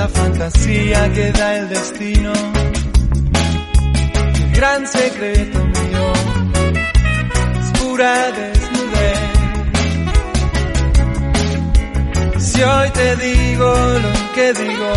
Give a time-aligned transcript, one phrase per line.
[0.00, 2.32] esa fantasía que da el destino.
[4.34, 6.12] El gran secreto mío
[7.60, 9.20] es pura desnudez.
[12.38, 14.92] Si hoy te digo lo que digo,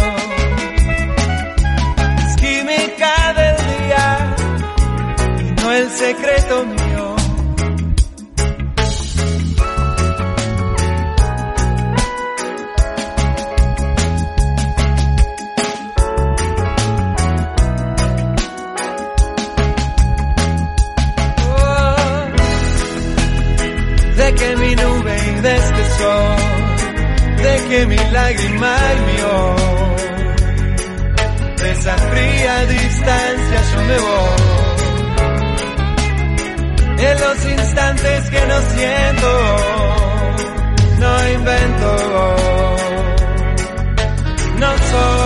[2.25, 4.35] es química del día
[5.39, 6.82] y no el secreto mío.
[28.13, 30.01] Mi ojos,
[31.57, 34.43] de esa fría distancia yo me voy.
[36.99, 39.29] En los instantes que no siento,
[40.99, 41.89] no invento,
[44.59, 45.22] no soy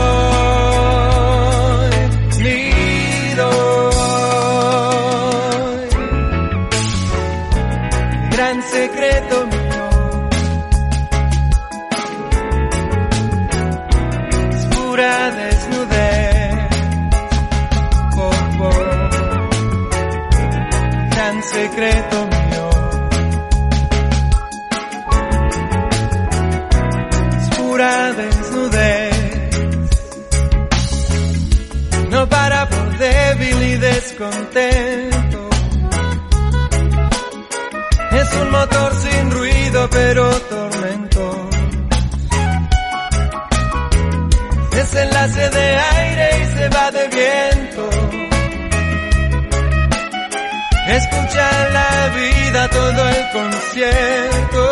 [51.36, 54.70] La vida todo el concierto.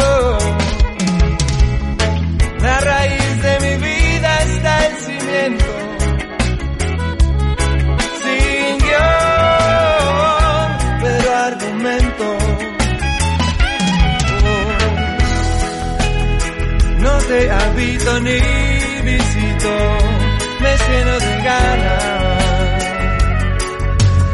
[2.62, 5.74] La raíz de mi vida está el cimiento.
[8.22, 9.08] Sin guion,
[11.02, 12.38] pero argumento.
[17.00, 18.40] No te habito ni
[19.04, 19.74] visito,
[20.62, 22.44] me lleno de ganas.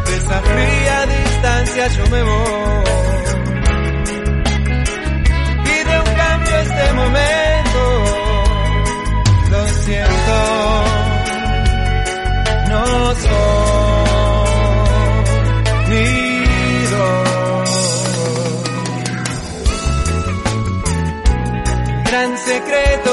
[0.05, 1.05] De esa fría
[1.41, 2.83] distancia yo me voy.
[5.65, 7.81] Y de un cambio este momento,
[9.49, 10.37] lo siento,
[12.69, 12.85] no
[13.15, 14.01] soy
[15.89, 16.05] ni
[16.91, 17.31] doy.
[22.05, 23.10] gran secreto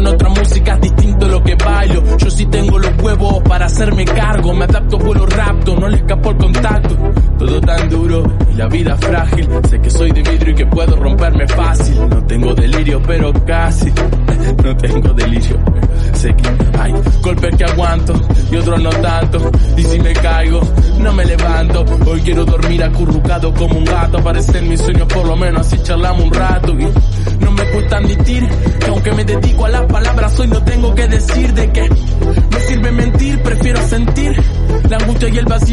[0.00, 2.16] Suena otra música es distinto lo que bailo.
[2.16, 6.30] Yo sí tengo los huevos para hacerme cargo, me adapto, vuelo rapto, no le escapo
[6.30, 6.96] el contacto.
[7.38, 9.48] Todo tan duro y la vida frágil.
[9.68, 12.08] Sé que soy de vidrio y que puedo romperme fácil.
[12.08, 13.92] No tengo delirio, pero casi.
[14.40, 15.58] No tengo delirio,
[16.14, 16.48] sé que
[16.78, 16.92] hay
[17.22, 18.14] golpes que aguanto
[18.50, 19.50] y otros no tanto.
[19.76, 20.60] Y si me caigo,
[20.98, 21.84] no me levanto.
[22.06, 24.18] Hoy quiero dormir acurrucado como un gato.
[24.18, 26.74] Aparece en mis sueños, por lo menos así charlamos un rato.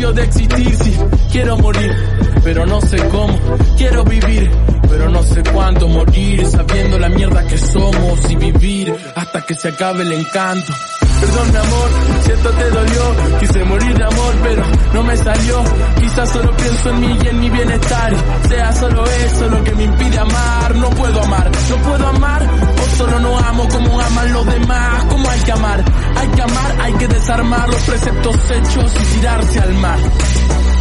[0.07, 0.75] Vacío de existir.
[0.75, 0.97] Si
[1.31, 1.95] quiero morir,
[2.43, 3.37] pero no sé cómo.
[3.77, 4.51] Quiero vivir,
[4.89, 9.69] pero no sé cuánto morir sabiendo la mierda que somos y vivir hasta que se
[9.69, 10.73] acabe el encanto.
[11.19, 11.89] Perdón amor,
[12.23, 15.63] siento te dolió, quise morir de amor pero no me salió.
[15.99, 18.13] Quizás solo pienso en mí y en mi bienestar.
[18.47, 20.75] Sea solo eso lo que me impide amar.
[20.75, 22.43] No puedo amar, no puedo amar.
[22.43, 25.03] O solo no amo como aman los demás.
[25.05, 25.83] Como hay que amar,
[26.15, 29.99] hay que amar, hay que desarmar los preceptos hechos y tirarse al mar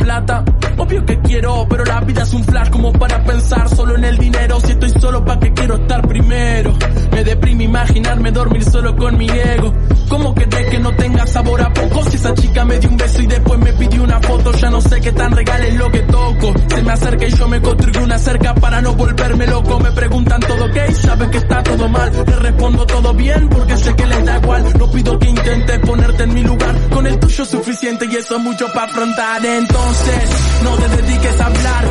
[0.06, 0.44] plata.
[0.78, 4.18] Obvio que quiero, pero la vida es un flash como para pensar solo en el
[4.18, 4.60] dinero.
[4.60, 6.74] Si estoy solo, ¿pa' que quiero estar primero?
[7.12, 9.72] Me deprime imaginarme dormir solo con mi ego.
[10.08, 12.04] ¿Cómo querés que no tenga sabor a poco?
[12.10, 14.80] Si esa chica me dio un beso y después me pidió una foto, ya no
[14.80, 16.52] sé qué tan regal es lo que toco.
[16.68, 19.80] Se me acerca y yo me construyo una cerca para no volverme loco.
[19.80, 22.12] Me preguntan todo ok, saben que está todo mal.
[22.26, 24.78] Le respondo todo bien porque sé que les da igual.
[24.78, 26.88] No pido que intentes ponerte en mi lugar.
[26.90, 29.44] Con el tuyo es suficiente y eso es mucho para afrontar.
[29.44, 30.30] Entonces,
[30.66, 31.84] no te dediques a hablar.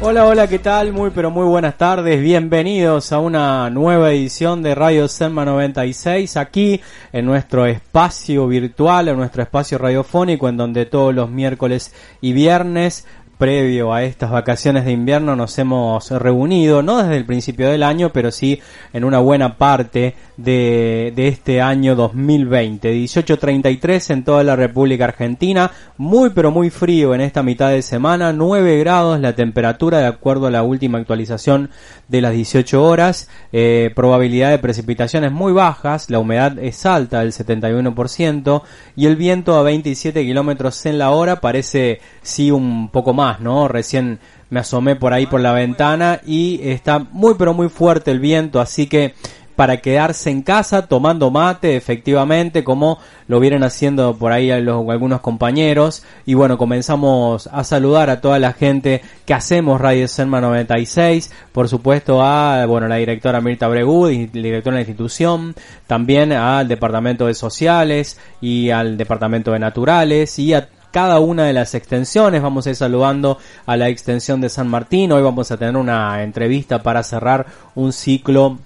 [0.00, 0.92] Hola, hola, ¿qué tal?
[0.92, 2.20] Muy pero muy buenas tardes.
[2.20, 6.80] Bienvenidos a una nueva edición de Radio Selma 96 aquí
[7.12, 13.06] en nuestro espacio virtual, en nuestro espacio radiofónico en donde todos los miércoles y viernes
[13.38, 18.10] previo a estas vacaciones de invierno nos hemos reunido, no desde el principio del año,
[18.12, 18.60] pero sí
[18.92, 22.94] en una buena parte de, de este año 2020.
[22.94, 28.32] 18.33 en toda la República Argentina, muy pero muy frío en esta mitad de semana,
[28.32, 31.70] 9 grados la temperatura de acuerdo a la última actualización
[32.08, 37.32] de las 18 horas, eh, probabilidad de precipitaciones muy bajas, la humedad es alta, del
[37.32, 38.62] 71%,
[38.96, 43.68] y el viento a 27 kilómetros en la hora parece sí un poco más ¿no?
[43.68, 44.18] Recién
[44.50, 48.60] me asomé por ahí por la ventana y está muy pero muy fuerte el viento,
[48.60, 49.14] así que
[49.56, 56.04] para quedarse en casa tomando mate, efectivamente, como lo vienen haciendo por ahí algunos compañeros.
[56.26, 61.68] Y bueno, comenzamos a saludar a toda la gente que hacemos Radio Selma 96, por
[61.68, 65.54] supuesto a, bueno, la directora Mirta Bregud, directora de la institución,
[65.86, 71.52] también al Departamento de Sociales y al Departamento de Naturales y a cada una de
[71.52, 72.42] las extensiones.
[72.42, 75.10] Vamos a ir saludando a la extensión de San Martín.
[75.10, 78.58] Hoy vamos a tener una entrevista para cerrar un ciclo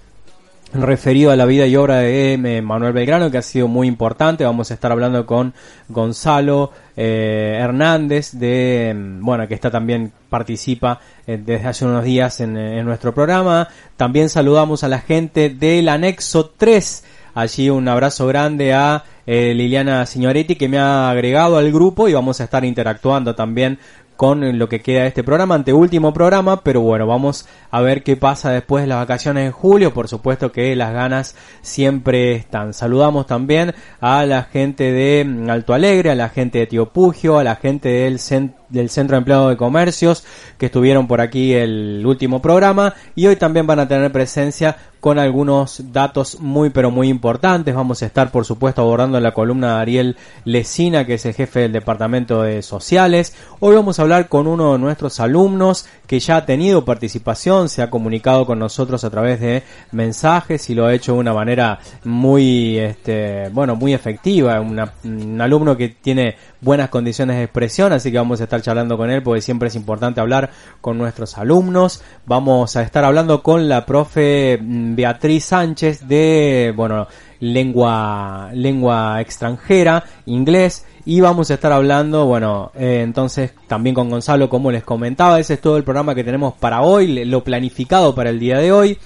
[0.73, 4.43] referido a la vida y obra de Manuel Belgrano que ha sido muy importante.
[4.43, 5.53] Vamos a estar hablando con
[5.87, 12.57] Gonzalo eh, Hernández de bueno que está también participa eh, desde hace unos días en,
[12.57, 13.69] en, nuestro programa.
[13.95, 17.03] También saludamos a la gente del anexo 3
[17.37, 22.13] allí un abrazo grande a eh, Liliana Signoretti que me ha agregado al grupo y
[22.13, 23.77] vamos a estar interactuando también
[24.17, 28.17] con lo que queda de este programa, anteúltimo programa, pero bueno, vamos a ver qué
[28.17, 32.73] pasa después de las vacaciones en julio, por supuesto que las ganas siempre están.
[32.73, 37.37] Saludamos también a la gente de mm, Alto Alegre, a la gente de Tío Pugio,
[37.37, 40.23] a la gente del Centro del Centro de Empleado de Comercios
[40.57, 45.19] que estuvieron por aquí el último programa y hoy también van a tener presencia con
[45.19, 47.73] algunos datos muy pero muy importantes.
[47.75, 51.61] Vamos a estar por supuesto abordando la columna de Ariel Lesina que es el jefe
[51.61, 53.35] del Departamento de Sociales.
[53.59, 57.81] Hoy vamos a hablar con uno de nuestros alumnos que ya ha tenido participación, se
[57.81, 61.79] ha comunicado con nosotros a través de mensajes y lo ha hecho de una manera
[62.03, 64.59] muy, este, bueno, muy efectiva.
[64.61, 69.09] un alumno que tiene buenas condiciones de expresión, así que vamos a estar charlando con
[69.09, 70.51] él porque siempre es importante hablar
[70.81, 72.01] con nuestros alumnos.
[72.25, 77.07] Vamos a estar hablando con la profe mm, Beatriz Sánchez de, bueno,
[77.39, 84.49] lengua, lengua extranjera, inglés, y vamos a estar hablando, bueno, eh, entonces también con Gonzalo,
[84.49, 88.29] como les comentaba, ese es todo el programa que tenemos para hoy, lo planificado para
[88.29, 88.97] el día de hoy.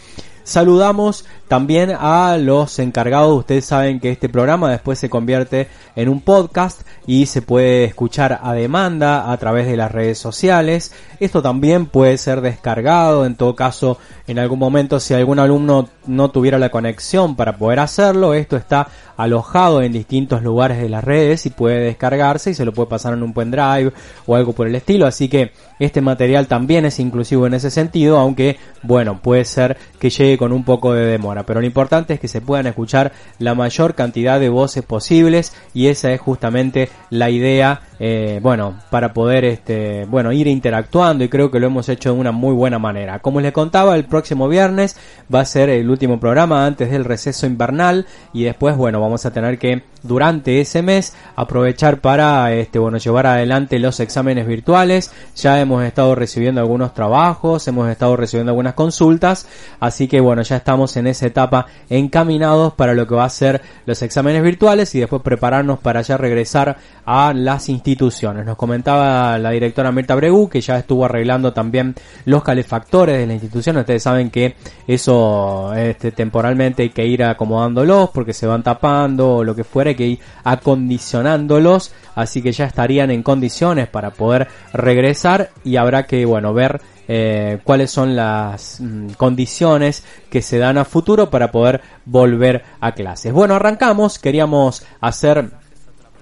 [0.43, 3.37] Saludamos también a los encargados.
[3.37, 8.39] Ustedes saben que este programa después se convierte en un podcast y se puede escuchar
[8.41, 10.93] a demanda a través de las redes sociales.
[11.19, 13.25] Esto también puede ser descargado.
[13.25, 17.79] En todo caso, en algún momento si algún alumno no tuviera la conexión para poder
[17.79, 18.87] hacerlo, esto está
[19.21, 23.13] alojado en distintos lugares de las redes y puede descargarse y se lo puede pasar
[23.13, 23.93] en un pendrive
[24.25, 25.05] o algo por el estilo.
[25.05, 30.09] Así que este material también es inclusivo en ese sentido, aunque bueno, puede ser que
[30.09, 31.45] llegue con un poco de demora.
[31.45, 35.87] Pero lo importante es que se puedan escuchar la mayor cantidad de voces posibles y
[35.87, 41.51] esa es justamente la idea, eh, bueno, para poder este, bueno, ir interactuando y creo
[41.51, 43.19] que lo hemos hecho de una muy buena manera.
[43.19, 44.97] Como les contaba, el próximo viernes
[45.33, 49.25] va a ser el último programa antes del receso invernal y después, bueno, vamos vamos
[49.25, 55.11] a tener que durante ese mes aprovechar para este bueno llevar adelante los exámenes virtuales.
[55.35, 59.47] Ya hemos estado recibiendo algunos trabajos hemos estado recibiendo algunas consultas.
[59.81, 63.61] Así que bueno ya estamos en esa etapa encaminados para lo que va a ser
[63.85, 68.45] los exámenes virtuales y después prepararnos para ya regresar a las instituciones.
[68.45, 73.33] Nos comentaba la directora Mirta Bregu que ya estuvo arreglando también los calefactores de la
[73.33, 73.75] institución.
[73.75, 74.55] Ustedes saben que
[74.87, 79.93] eso este, temporalmente hay que ir acomodándolos porque se van tapando o lo que fuera,
[79.93, 86.25] que ir acondicionándolos, así que ya estarían en condiciones para poder regresar y habrá que,
[86.25, 91.81] bueno, ver eh, cuáles son las mm, condiciones que se dan a futuro para poder
[92.05, 93.33] volver a clases.
[93.33, 95.60] Bueno, arrancamos, queríamos hacer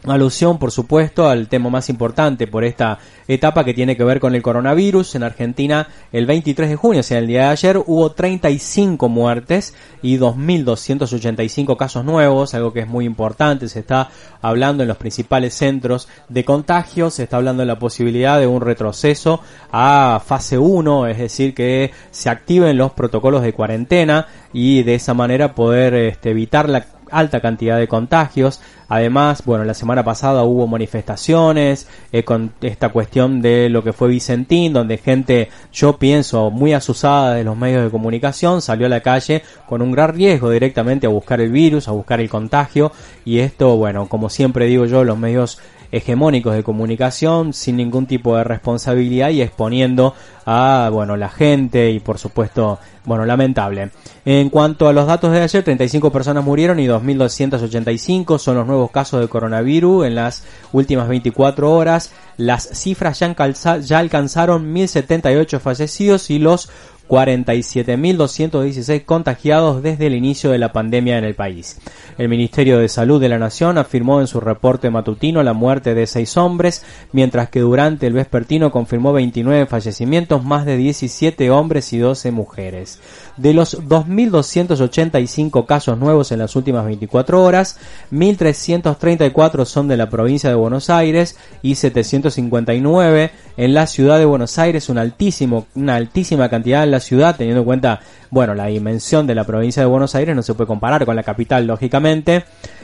[0.05, 4.35] alusión, por supuesto, al tema más importante por esta etapa que tiene que ver con
[4.35, 5.15] el coronavirus.
[5.15, 9.73] En Argentina, el 23 de junio, o sea, el día de ayer, hubo 35 muertes
[10.01, 13.69] y 2.285 casos nuevos, algo que es muy importante.
[13.69, 14.09] Se está
[14.41, 18.61] hablando en los principales centros de contagio, se está hablando de la posibilidad de un
[18.61, 19.41] retroceso
[19.71, 25.13] a fase 1, es decir, que se activen los protocolos de cuarentena y de esa
[25.13, 28.61] manera poder este, evitar la alta cantidad de contagios.
[28.87, 34.09] Además, bueno, la semana pasada hubo manifestaciones eh, con esta cuestión de lo que fue
[34.09, 39.01] Vicentín, donde gente, yo pienso, muy asusada de los medios de comunicación, salió a la
[39.01, 42.91] calle con un gran riesgo directamente a buscar el virus, a buscar el contagio.
[43.25, 45.59] Y esto, bueno, como siempre digo yo, los medios
[45.91, 50.13] hegemónicos de comunicación sin ningún tipo de responsabilidad y exponiendo
[50.45, 53.91] a bueno la gente y por supuesto bueno lamentable.
[54.25, 58.91] En cuanto a los datos de ayer 35 personas murieron y 2.285 son los nuevos
[58.91, 62.11] casos de coronavirus en las últimas 24 horas.
[62.37, 66.69] Las cifras ya, alcanzaron 1.078 fallecidos y los
[67.09, 71.81] 47.216 contagiados desde el inicio de la pandemia en el país.
[72.19, 76.05] El Ministerio de Salud de la Nación afirmó en su reporte matutino la muerte de
[76.05, 81.97] seis hombres, mientras que durante el vespertino confirmó 29 fallecimientos, más de 17 hombres y
[81.97, 83.01] 12 mujeres.
[83.39, 87.77] De los 2.285 casos nuevos en las últimas 24 horas,
[88.11, 94.59] 1.334 son de la provincia de Buenos Aires y 759 en la ciudad de Buenos
[94.59, 99.45] Aires, una, altísima cantidad en la ciudad, teniendo en cuenta, bueno, la dimensión de la
[99.45, 102.43] provincia de Buenos Aires no se puede comparar con la capital, lógicamente.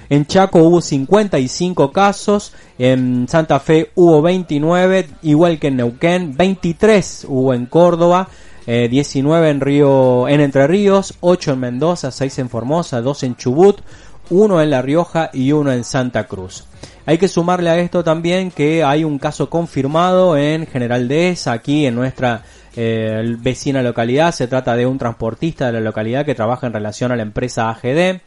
[0.10, 7.26] En Chaco hubo 55 casos, en Santa Fe hubo 29, igual que en Neuquén, 23
[7.28, 8.30] hubo en Córdoba,
[8.66, 13.36] 19 eh, en Río, en Entre Ríos, 8 en Mendoza, 6 en Formosa, 2 en
[13.36, 13.82] Chubut,
[14.30, 16.66] 1 en La Rioja y 1 en Santa Cruz.
[17.06, 21.86] Hay que sumarle a esto también que hay un caso confirmado en General Dehesa, aquí
[21.86, 22.42] en nuestra
[22.76, 24.34] eh, vecina localidad.
[24.34, 27.70] Se trata de un transportista de la localidad que trabaja en relación a la empresa
[27.70, 28.22] AGD.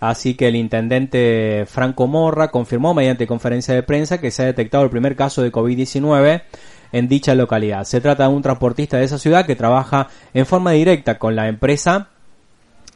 [0.00, 4.84] Así que el intendente Franco Morra confirmó mediante conferencia de prensa que se ha detectado
[4.84, 6.42] el primer caso de COVID-19
[6.92, 7.84] en dicha localidad.
[7.84, 11.48] Se trata de un transportista de esa ciudad que trabaja en forma directa con la
[11.48, 12.08] empresa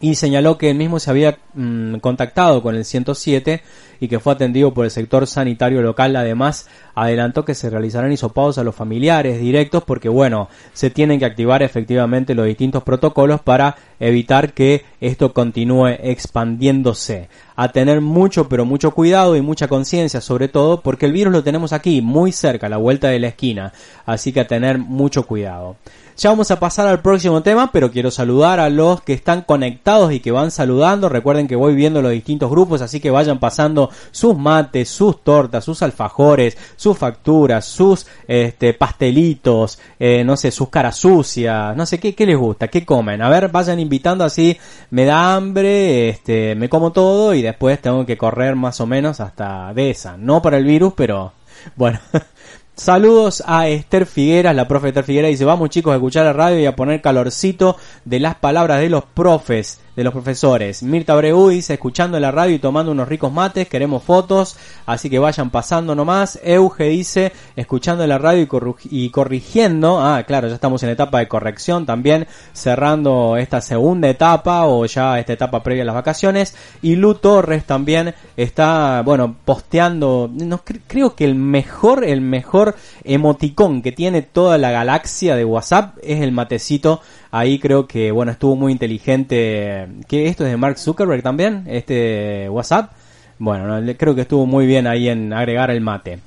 [0.01, 3.63] y señaló que él mismo se había mm, contactado con el 107
[4.01, 6.17] y que fue atendido por el sector sanitario local.
[6.17, 11.27] Además, adelantó que se realizarán hisopados a los familiares directos porque, bueno, se tienen que
[11.27, 17.29] activar efectivamente los distintos protocolos para evitar que esto continúe expandiéndose.
[17.55, 21.45] A tener mucho, pero mucho cuidado y mucha conciencia, sobre todo porque el virus lo
[21.45, 23.75] tenemos aquí, muy cerca, a la vuelta de la esquina.
[24.07, 25.77] Así que a tener mucho cuidado.
[26.21, 30.13] Ya vamos a pasar al próximo tema, pero quiero saludar a los que están conectados
[30.13, 31.09] y que van saludando.
[31.09, 35.65] Recuerden que voy viendo los distintos grupos, así que vayan pasando sus mates, sus tortas,
[35.65, 41.99] sus alfajores, sus facturas, sus este, pastelitos, eh, no sé, sus caras sucias, no sé
[41.99, 43.23] qué, qué les gusta, qué comen.
[43.23, 44.59] A ver, vayan invitando así,
[44.91, 49.21] me da hambre, este, me como todo y después tengo que correr más o menos
[49.21, 50.19] hasta de esa.
[50.19, 51.33] No para el virus, pero
[51.77, 51.99] bueno.
[52.75, 56.59] Saludos a Esther Figueras, la profe Esther Figueras dice, vamos chicos a escuchar la radio
[56.59, 60.83] y a poner calorcito de las palabras de los profes de los profesores.
[60.83, 64.57] Mirta Breu dice, escuchando la radio y tomando unos ricos mates, queremos fotos,
[64.87, 66.39] así que vayan pasando nomás.
[66.43, 68.47] Euge dice, escuchando la radio
[68.91, 74.67] y, corrigiendo, ah, claro, ya estamos en etapa de corrección también, cerrando esta segunda etapa
[74.67, 76.55] o ya esta etapa previa a las vacaciones.
[76.83, 83.83] Y Lu Torres también está, bueno, posteando, no, creo que el mejor, el mejor emoticón
[83.83, 88.57] que tiene toda la galaxia de WhatsApp es el matecito ahí creo que, bueno, estuvo
[88.57, 89.87] muy inteligente.
[90.09, 91.65] que ¿Esto es de Mark Zuckerberg también?
[91.67, 92.93] ¿Este WhatsApp?
[93.39, 96.21] Bueno, creo que estuvo muy bien ahí en agregar el mate.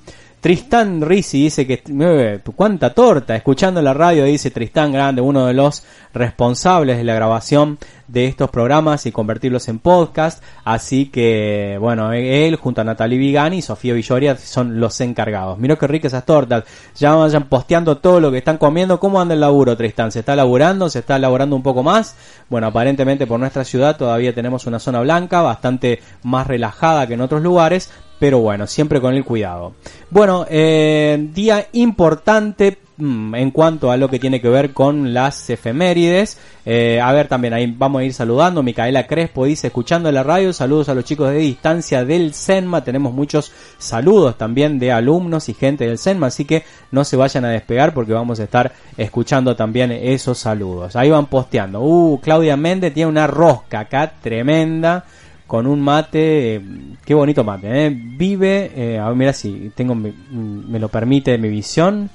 [0.43, 1.81] Tristán Risi dice que
[2.53, 7.79] cuánta torta, escuchando la radio dice Tristán Grande, uno de los responsables de la grabación
[8.09, 10.43] de estos programas y convertirlos en podcast.
[10.65, 15.57] Así que, bueno, él junto a Natalie Vigani y Sofía Villoria son los encargados.
[15.59, 16.65] Mira qué ricas esas tortas.
[16.97, 19.00] Ya vayan posteando todo lo que están comiendo.
[19.00, 20.12] ¿Cómo anda el laburo, Tristán?
[20.12, 20.89] ¿Se está laburando?
[20.89, 22.17] ¿Se está laburando un poco más?
[22.50, 27.21] Bueno, aparentemente por nuestra ciudad todavía tenemos una zona blanca bastante más relajada que en
[27.21, 27.89] otros lugares
[28.23, 29.73] pero bueno, siempre con el cuidado.
[30.09, 35.49] Bueno, eh, día importante mm, en cuanto a lo que tiene que ver con las
[35.49, 36.37] efemérides.
[36.65, 38.63] Eh, a ver, también ahí vamos a ir saludando.
[38.63, 42.85] Micaela Crespo dice, escuchando la radio, saludos a los chicos de distancia del SENMA.
[42.85, 47.43] Tenemos muchos saludos también de alumnos y gente del SENMA, así que no se vayan
[47.43, 50.95] a despegar porque vamos a estar escuchando también esos saludos.
[50.95, 51.81] Ahí van posteando.
[51.81, 55.03] Uh, Claudia Méndez tiene una rosca acá tremenda
[55.53, 56.62] con un mate, eh,
[57.05, 57.89] qué bonito mate, ¿eh?
[57.95, 62.10] vive, eh, mira si tengo, me, me, lo permite mi visión,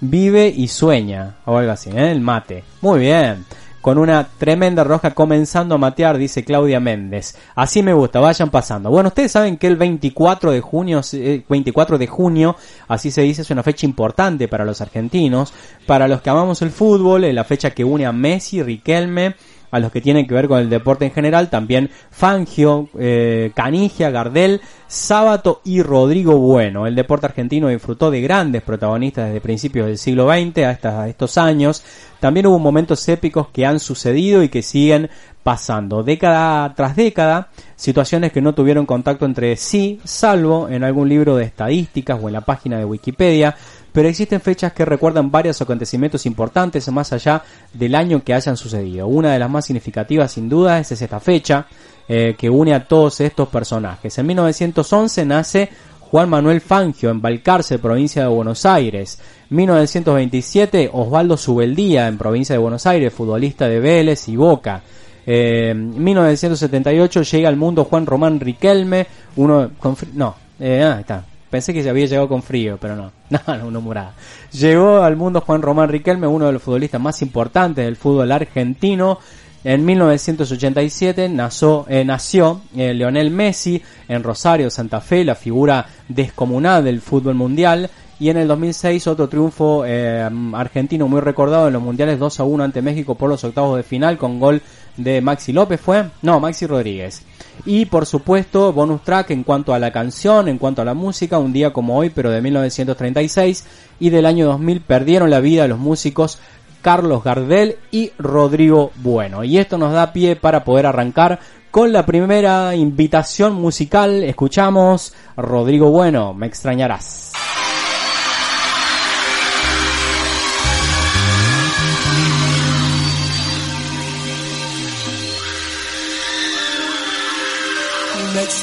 [0.00, 2.12] vive y sueña, o algo así, ¿eh?
[2.12, 3.46] el mate, muy bien,
[3.80, 8.90] con una tremenda roja comenzando a matear, dice Claudia Méndez, así me gusta, vayan pasando.
[8.90, 11.00] Bueno, ustedes saben que el 24 de junio,
[11.48, 12.54] 24 de junio,
[12.86, 15.52] así se dice, es una fecha importante para los argentinos,
[15.84, 19.34] para los que amamos el fútbol, es la fecha que une a Messi, Riquelme,
[19.74, 24.08] a los que tienen que ver con el deporte en general, también Fangio, eh, Canigia,
[24.12, 26.86] Gardel, Sábato y Rodrigo Bueno.
[26.86, 31.82] El deporte argentino disfrutó de grandes protagonistas desde principios del siglo XX hasta estos años.
[32.20, 35.10] También hubo momentos épicos que han sucedido y que siguen
[35.42, 41.34] pasando década tras década, situaciones que no tuvieron contacto entre sí, salvo en algún libro
[41.34, 43.56] de estadísticas o en la página de Wikipedia,
[43.94, 49.06] pero existen fechas que recuerdan varios acontecimientos importantes más allá del año que hayan sucedido.
[49.06, 51.68] Una de las más significativas sin duda es esta fecha
[52.08, 54.18] eh, que une a todos estos personajes.
[54.18, 55.68] En 1911 nace
[56.00, 59.20] Juan Manuel Fangio en Balcarce, provincia de Buenos Aires.
[59.50, 64.82] 1927 Osvaldo Subeldía en provincia de Buenos Aires, futbolista de Vélez y Boca.
[65.24, 69.70] Eh, 1978 llega al mundo Juan Román Riquelme, uno
[70.14, 71.24] no, eh, ah, está,
[71.54, 73.12] Pensé que se había llegado con frío, pero no.
[73.30, 74.12] No, no, no.
[74.50, 79.20] Llegó al mundo Juan Román Riquelme, uno de los futbolistas más importantes del fútbol argentino.
[79.62, 86.82] En 1987 nació, eh, nació eh, Leonel Messi en Rosario, Santa Fe, la figura descomunal
[86.82, 87.88] del fútbol mundial.
[88.18, 92.42] Y en el 2006 otro triunfo eh, argentino muy recordado en los mundiales 2 a
[92.42, 94.60] 1 ante México por los octavos de final con gol
[94.96, 97.22] de Maxi López fue, no, Maxi Rodríguez.
[97.66, 101.38] Y por supuesto, bonus track en cuanto a la canción, en cuanto a la música,
[101.38, 103.64] un día como hoy, pero de 1936
[104.00, 106.38] y del año 2000 perdieron la vida los músicos
[106.82, 109.44] Carlos Gardel y Rodrigo Bueno.
[109.44, 111.40] Y esto nos da pie para poder arrancar
[111.70, 114.22] con la primera invitación musical.
[114.22, 117.33] Escuchamos Rodrigo Bueno, me extrañarás.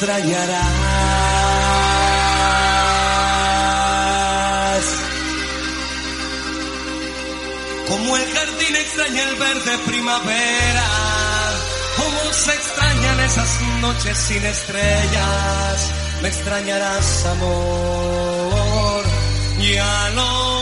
[0.02, 0.66] Extrañarás.
[7.88, 10.90] Como el jardín extraña el verde primavera,
[11.98, 15.92] como se extrañan esas noches sin estrellas,
[16.24, 19.04] me extrañarás amor,
[19.60, 20.61] ya lo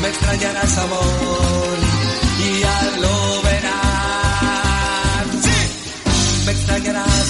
[0.00, 1.78] me extrañarás amor
[2.38, 5.26] y hazlo verás.
[5.42, 5.58] Sí,
[6.46, 7.26] me extrañarás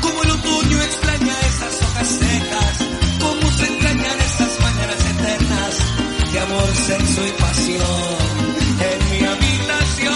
[0.00, 2.78] como el otoño extraña esas hojas secas,
[3.20, 5.74] como se extrañan esas mañanas eternas
[6.32, 8.16] de amor, sexo y pasión
[8.90, 10.14] en mi habitación.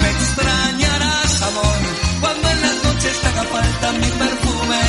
[0.00, 1.78] Me extrañarás amor
[2.20, 4.80] cuando en las noches te haga falta mi perfume,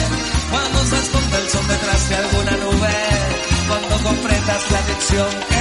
[0.52, 2.39] cuando se esconda el sol detrás de algo
[5.10, 5.59] 酒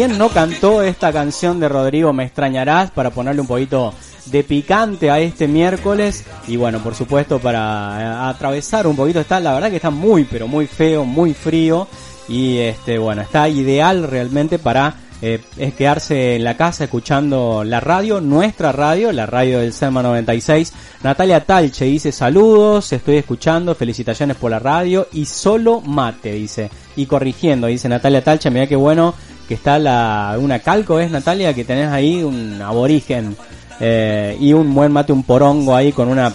[0.00, 3.92] ¿quién no cantó esta canción de Rodrigo Me extrañarás para ponerle un poquito
[4.24, 6.24] de picante a este miércoles?
[6.48, 10.24] Y bueno, por supuesto para eh, atravesar un poquito está, la verdad que está muy
[10.24, 11.86] pero muy feo, muy frío
[12.30, 15.38] y este bueno, está ideal realmente para eh,
[15.76, 20.72] quedarse en la casa escuchando la radio, nuestra radio, la radio del SEMA 96.
[21.02, 26.70] Natalia Talche dice saludos, estoy escuchando, felicitaciones por la radio y solo mate, dice.
[26.96, 29.14] Y corrigiendo, dice Natalia Talche, mira qué bueno
[29.50, 33.36] que está la, una calco, es Natalia, que tenés ahí un aborigen.
[33.80, 36.32] eh, y un buen mate, un porongo ahí con una,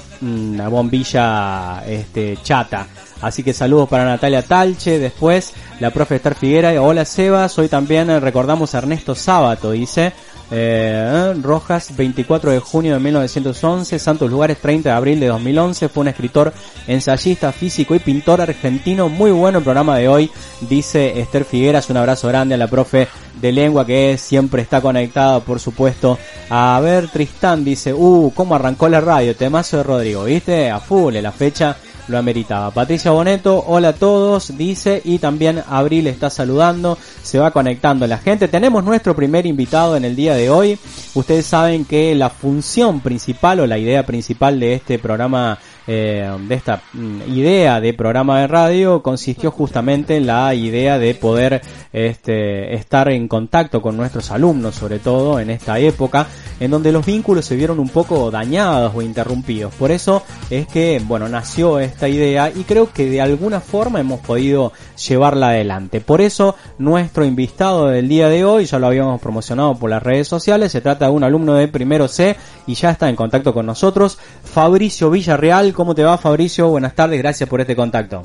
[0.68, 2.86] bombilla este, chata.
[3.22, 5.00] Así que saludos para Natalia Talche.
[5.00, 6.74] Después, la profe Estar Figuera.
[6.82, 7.58] Hola Sebas.
[7.58, 10.12] Hoy también eh, recordamos a Ernesto Sábato, dice.
[10.52, 14.00] Eh, Rojas, 24 de junio de 1911.
[14.00, 15.90] Santos Lugares, 30 de abril de 2011.
[15.90, 16.54] Fue un escritor,
[16.88, 19.10] ensayista, físico y pintor argentino.
[19.10, 20.32] Muy bueno el programa de hoy,
[20.62, 21.90] dice Esther Figueras.
[21.90, 23.08] Un abrazo grande a la profe
[23.42, 26.18] de lengua que siempre está conectada, por supuesto.
[26.50, 29.36] A ver, Tristán dice, uh, cómo arrancó la radio.
[29.36, 30.70] Temazo de Rodrigo, ¿viste?
[30.70, 31.76] A full, la fecha
[32.08, 32.72] lo ameritaba.
[32.72, 38.18] Patricia Boneto, hola a todos, dice, y también Abril está saludando, se va conectando la
[38.18, 38.48] gente.
[38.48, 40.78] Tenemos nuestro primer invitado en el día de hoy.
[41.14, 46.56] Ustedes saben que la función principal o la idea principal de este programa eh, de
[46.56, 51.62] esta mm, idea de programa de radio consistió justamente en la idea de poder
[51.94, 56.28] este, estar en contacto con nuestros alumnos, sobre todo en esta época,
[56.60, 59.74] en donde los vínculos se vieron un poco dañados o interrumpidos.
[59.76, 64.20] Por eso es que, bueno, nació esta idea y creo que de alguna forma hemos
[64.22, 64.74] podido
[65.08, 66.02] llevarla adelante.
[66.02, 70.28] Por eso, nuestro invitado del día de hoy, ya lo habíamos promocionado por las redes
[70.28, 73.66] sociales, se trata de un alumno de primero C y ya está en contacto con
[73.66, 75.75] nosotros, Fabricio Villarreal.
[75.76, 76.70] ¿Cómo te va, Fabricio?
[76.70, 78.24] Buenas tardes, gracias por este contacto.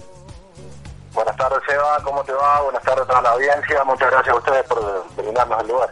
[1.12, 2.62] Buenas tardes, Seba, ¿cómo te va?
[2.62, 3.84] Buenas tardes a toda la audiencia.
[3.84, 5.90] Muchas gracias a ustedes por brindarnos el lugar.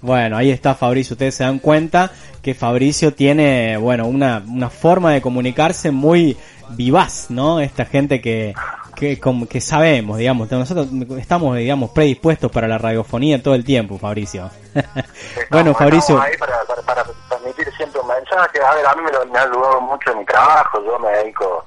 [0.00, 1.14] Bueno, ahí está Fabricio.
[1.14, 2.10] Ustedes se dan cuenta
[2.42, 6.36] que Fabricio tiene, bueno, una, una forma de comunicarse muy
[6.70, 7.60] vivaz, ¿no?
[7.60, 8.54] Esta gente que,
[8.96, 10.88] que, como que sabemos, digamos, nosotros
[11.18, 14.50] estamos, digamos, predispuestos para la radiofonía todo el tiempo, Fabricio.
[15.50, 18.60] bueno, Fabricio, estamos ahí para, para, para transmitir siempre un mensaje.
[18.62, 20.82] A ver, a mí me, lo- ha ayudado mucho en mi trabajo.
[20.84, 21.64] Yo me dedico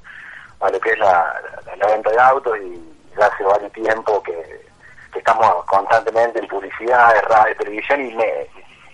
[0.60, 1.40] a lo que es la,
[1.86, 4.60] venta de autos y hace varios tiempo que,
[5.14, 8.46] estamos constantemente en publicidad, en radio, televisión y, me,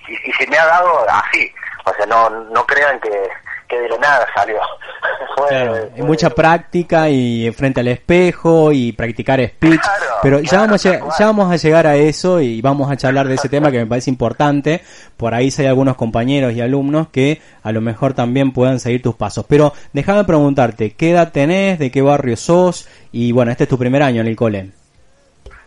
[0.09, 1.53] y se me ha dado así.
[1.85, 3.29] O sea, no, no crean que,
[3.69, 4.57] que de la nada salió.
[5.37, 10.49] Fue- Claro, fue- mucha práctica y frente al espejo y practicar speech, Claro, pero ya,
[10.49, 13.49] claro, vamos a, ya vamos a llegar a eso y vamos a charlar de ese
[13.51, 14.83] tema que me parece importante.
[15.19, 19.03] Por ahí si hay algunos compañeros y alumnos que a lo mejor también puedan seguir
[19.03, 19.45] tus pasos.
[19.47, 21.79] Pero déjame preguntarte, ¿qué edad tenés?
[21.79, 22.89] ¿De qué barrio sos?
[23.13, 24.71] Y bueno, este es tu primer año en el cole.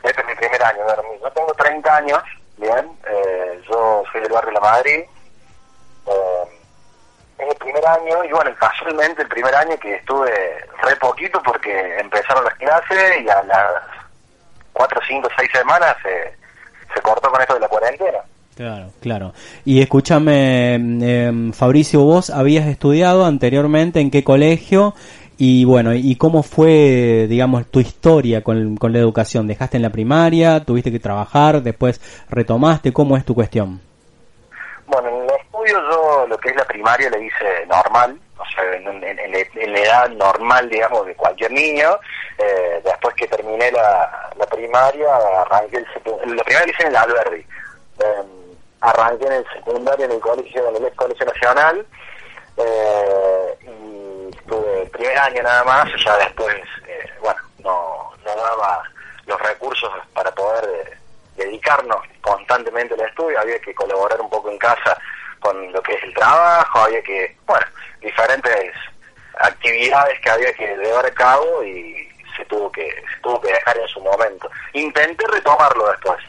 [0.03, 0.79] Este es mi primer año,
[1.21, 2.19] yo tengo 30 años,
[2.57, 5.01] bien, eh, yo soy del barrio La Madrid,
[6.07, 6.38] eh,
[7.39, 10.31] el primer año, y bueno, casualmente el primer año que estuve
[10.83, 13.71] re poquito porque empezaron las clases y a las
[14.73, 16.33] 4, 5, 6 semanas se,
[16.93, 18.19] se cortó con esto de la cuarentena.
[18.55, 19.33] Claro, claro.
[19.63, 24.95] Y escúchame, em, Fabricio, vos habías estudiado anteriormente en qué colegio
[25.37, 29.47] y bueno, ¿y cómo fue, digamos, tu historia con, con la educación?
[29.47, 30.59] ¿Dejaste en la primaria?
[30.65, 31.63] ¿Tuviste que trabajar?
[31.63, 32.91] ¿Después retomaste?
[32.91, 33.79] ¿Cómo es tu cuestión?
[35.71, 40.09] Yo lo que es la primaria le hice normal, o sea, en, en- la edad
[40.09, 41.97] normal, digamos, de cualquier niño.
[42.37, 45.07] Eh, después que terminé la, primaria,
[45.41, 46.35] arranqué el secundario.
[46.35, 47.45] La primaria hice en el Alberdi.
[47.99, 48.23] Eh,
[48.81, 51.85] arranqué en el secundario en el Colegio Nacional.
[52.57, 56.55] eh, y estuve el primer año nada más, ya después,
[56.87, 58.83] eh, bueno, no, no daba
[59.25, 60.97] los recursos para poder eh,
[61.35, 64.97] dedicarnos constantemente al estudio, había que colaborar un poco en casa
[65.39, 67.65] con lo que es el trabajo, había que, bueno,
[68.01, 68.73] diferentes
[69.39, 73.77] actividades que había que llevar a cabo y se tuvo que se tuvo que dejar
[73.77, 74.49] en su momento.
[74.73, 76.19] Intenté retomarlo después.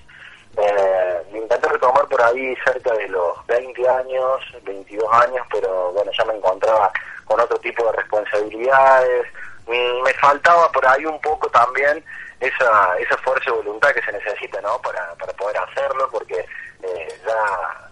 [0.57, 6.25] Eh, intenté retomar por ahí cerca de los 20 años, 22 años, pero bueno, ya
[6.25, 6.91] me encontraba
[7.25, 9.27] con otro tipo de responsabilidades.
[9.67, 12.05] Mm, Me faltaba por ahí un poco también
[12.41, 14.81] esa, esa fuerza de voluntad que se necesita, ¿no?
[14.83, 16.45] Para, para poder hacerlo, porque
[16.83, 17.90] eh, ya,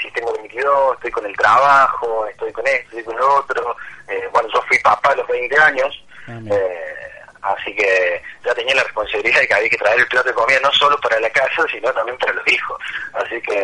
[0.00, 3.76] sí tengo 22, estoy con el trabajo, estoy con esto, estoy con lo otro.
[4.08, 7.08] Eh, bueno, yo fui papá a los 20 años, Ah, eh,
[7.40, 10.58] Así que ya tenía la responsabilidad de que había que traer el plato de comida
[10.60, 12.78] no solo para la casa, sino también para los hijos.
[13.14, 13.62] Así que,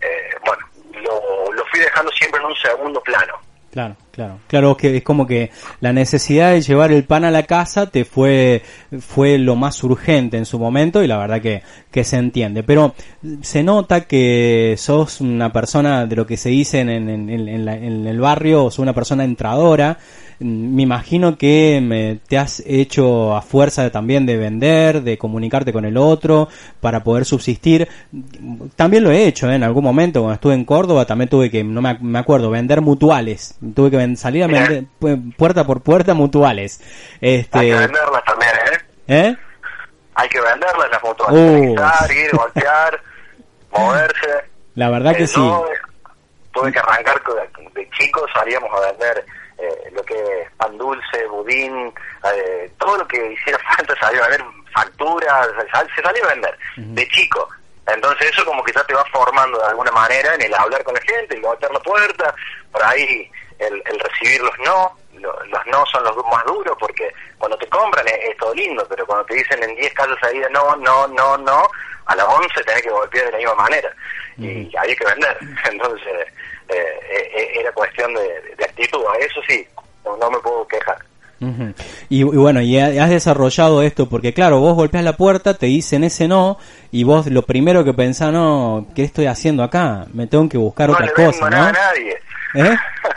[0.00, 3.38] eh, bueno, lo, lo fui dejando siempre en un segundo plano.
[3.72, 5.50] Claro, claro, claro que es como que
[5.80, 8.62] la necesidad de llevar el pan a la casa te fue
[9.00, 12.62] fue lo más urgente en su momento y la verdad que, que se entiende.
[12.62, 12.94] Pero
[13.42, 18.06] se nota que sos una persona de lo que se dice en, en, en, en
[18.06, 19.98] el barrio, sos una persona entradora,
[20.40, 25.84] me imagino que me, te has hecho a fuerza también de vender, de comunicarte con
[25.84, 26.48] el otro
[26.80, 27.88] para poder subsistir.
[28.76, 29.54] También lo he hecho ¿eh?
[29.54, 33.56] en algún momento cuando estuve en Córdoba, también tuve que, no me, acuerdo, vender mutuales.
[33.74, 34.84] Tuve que salir a vender
[35.36, 36.80] puerta por puerta mutuales.
[37.20, 37.58] Este...
[37.58, 38.78] Hay que venderlas también, ¿eh?
[39.06, 39.36] ¿Eh?
[40.14, 41.40] Hay que venderlas las mutuales.
[41.40, 42.12] Uh.
[42.12, 43.00] ir, golpear,
[43.70, 44.44] moverse.
[44.74, 45.40] La verdad que sí.
[46.52, 47.20] Tuve que arrancar
[47.74, 49.24] de chicos, salíamos a vender
[49.58, 51.92] eh, lo que es pan dulce, budín,
[52.32, 55.48] eh, todo lo que hiciera falta salió a vender, facturas,
[55.94, 57.48] se salió a vender, de chico.
[57.86, 60.94] Entonces eso como que ya te va formando de alguna manera en el hablar con
[60.94, 62.34] la gente, el golpear la puerta,
[62.72, 67.66] por ahí el, recibir los no, los no son los más duros porque cuando te
[67.68, 71.36] compran es, todo lindo, pero cuando te dicen en 10 casos de no, no, no,
[71.38, 71.68] no,
[72.06, 73.94] a las 11 tenés que golpear de la misma manera
[74.38, 75.38] y hay que vender.
[75.70, 76.12] Entonces
[76.68, 79.66] eh, eh, era cuestión de, actitud, a eso sí,
[80.04, 80.98] no, me puedo quejar.
[82.08, 86.26] y, bueno, y has desarrollado esto porque claro, vos golpeas la puerta, te dicen ese
[86.26, 86.58] no
[86.90, 90.06] y vos lo primero que pensás, no, ¿qué estoy haciendo acá?
[90.12, 91.62] Me tengo que buscar otra cosa, ¿no?
[91.64, 92.18] a nadie.
[92.54, 92.76] ¿Eh?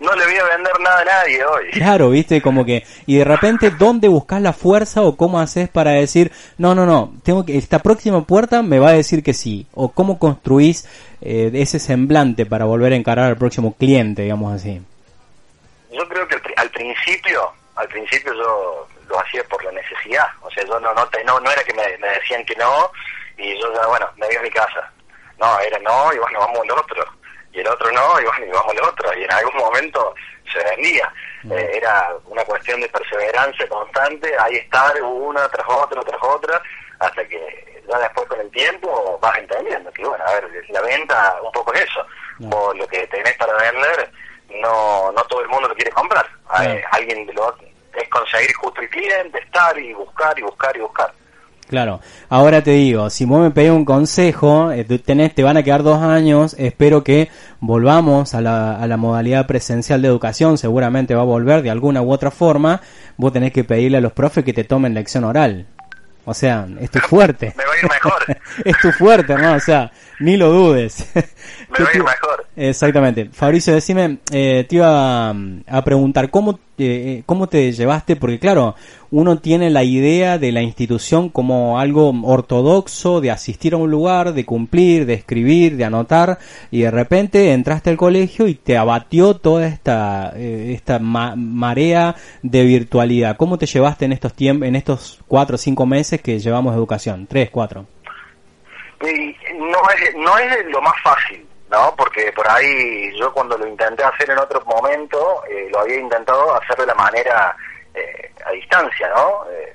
[0.00, 1.70] no le voy a vender nada a nadie hoy.
[1.70, 5.92] Claro, viste, como que, y de repente, ¿dónde buscas la fuerza o cómo haces para
[5.92, 9.66] decir, no, no, no, tengo que, esta próxima puerta me va a decir que sí?
[9.74, 10.88] O cómo construís
[11.20, 14.80] eh, ese semblante para volver a encarar al próximo cliente, digamos así.
[15.92, 20.64] Yo creo que al principio, al principio yo lo hacía por la necesidad, o sea,
[20.64, 22.90] yo no, no, no, no era que me, decían que no,
[23.36, 24.90] y yo, bueno, me voy a mi casa.
[25.38, 27.19] No, era no, y bueno, vamos al otro
[27.52, 30.14] y el otro no, y bueno, y vamos al otro, y en algún momento
[30.52, 31.12] se vendía.
[31.50, 36.62] Eh, era una cuestión de perseverancia constante, ahí estar una tras otra, tras otra,
[36.98, 41.36] hasta que ya después con el tiempo vas entendiendo que, bueno, a ver, la venta
[41.42, 42.06] un poco es eso,
[42.52, 44.10] o lo que tenés para vender,
[44.60, 46.28] no no todo el mundo lo quiere comprar.
[46.48, 47.56] alguien lo,
[47.94, 51.12] es conseguir justo el cliente, estar y buscar y buscar y buscar.
[51.70, 55.62] Claro, ahora te digo, si vos me pedís un consejo, eh, tenés, te van a
[55.62, 57.28] quedar dos años, espero que
[57.60, 62.02] volvamos a la, a la modalidad presencial de educación, seguramente va a volver de alguna
[62.02, 62.80] u otra forma,
[63.16, 65.68] vos tenés que pedirle a los profes que te tomen lección oral.
[66.24, 67.54] O sea, es tu fuerte.
[67.56, 68.36] Me va a ir mejor.
[68.64, 69.54] es tu fuerte, ¿no?
[69.54, 71.08] O sea, ni lo dudes.
[71.14, 72.46] Me va a ir mejor.
[72.56, 73.30] Exactamente.
[73.32, 78.16] Fabricio, decime, eh, te iba a, preguntar, ¿cómo, eh, ¿cómo te llevaste?
[78.16, 78.76] Porque claro,
[79.10, 84.32] uno tiene la idea de la institución como algo ortodoxo, de asistir a un lugar,
[84.32, 86.38] de cumplir, de escribir, de anotar,
[86.70, 92.64] y de repente entraste al colegio y te abatió toda esta, eh, esta marea de
[92.64, 93.36] virtualidad.
[93.36, 97.26] ¿Cómo te llevaste en estos en estos cuatro o cinco meses que llevamos educación?
[97.26, 97.86] Tres, cuatro.
[99.00, 101.94] no es, no es lo más fácil ¿no?
[101.96, 106.54] Porque por ahí yo cuando lo intenté hacer en otro momento, eh, lo había intentado
[106.54, 107.56] hacer de la manera
[107.94, 109.44] eh, a distancia, ¿no?
[109.50, 109.74] Eh,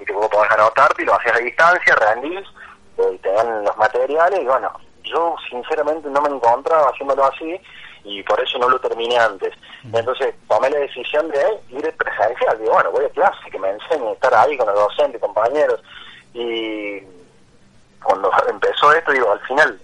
[0.00, 2.46] y que vos podés anotarte y lo haces a distancia, rendís,
[3.12, 4.72] y te dan los materiales, y bueno,
[5.02, 7.60] yo sinceramente no me encontraba haciéndolo así,
[8.04, 9.54] y por eso no lo terminé antes.
[9.92, 14.08] Entonces tomé la decisión de ir presencial, digo, bueno, voy a clase, que me enseñe
[14.08, 15.82] a estar ahí con los docentes, compañeros,
[16.32, 17.00] y
[18.02, 19.80] cuando empezó esto, digo, al final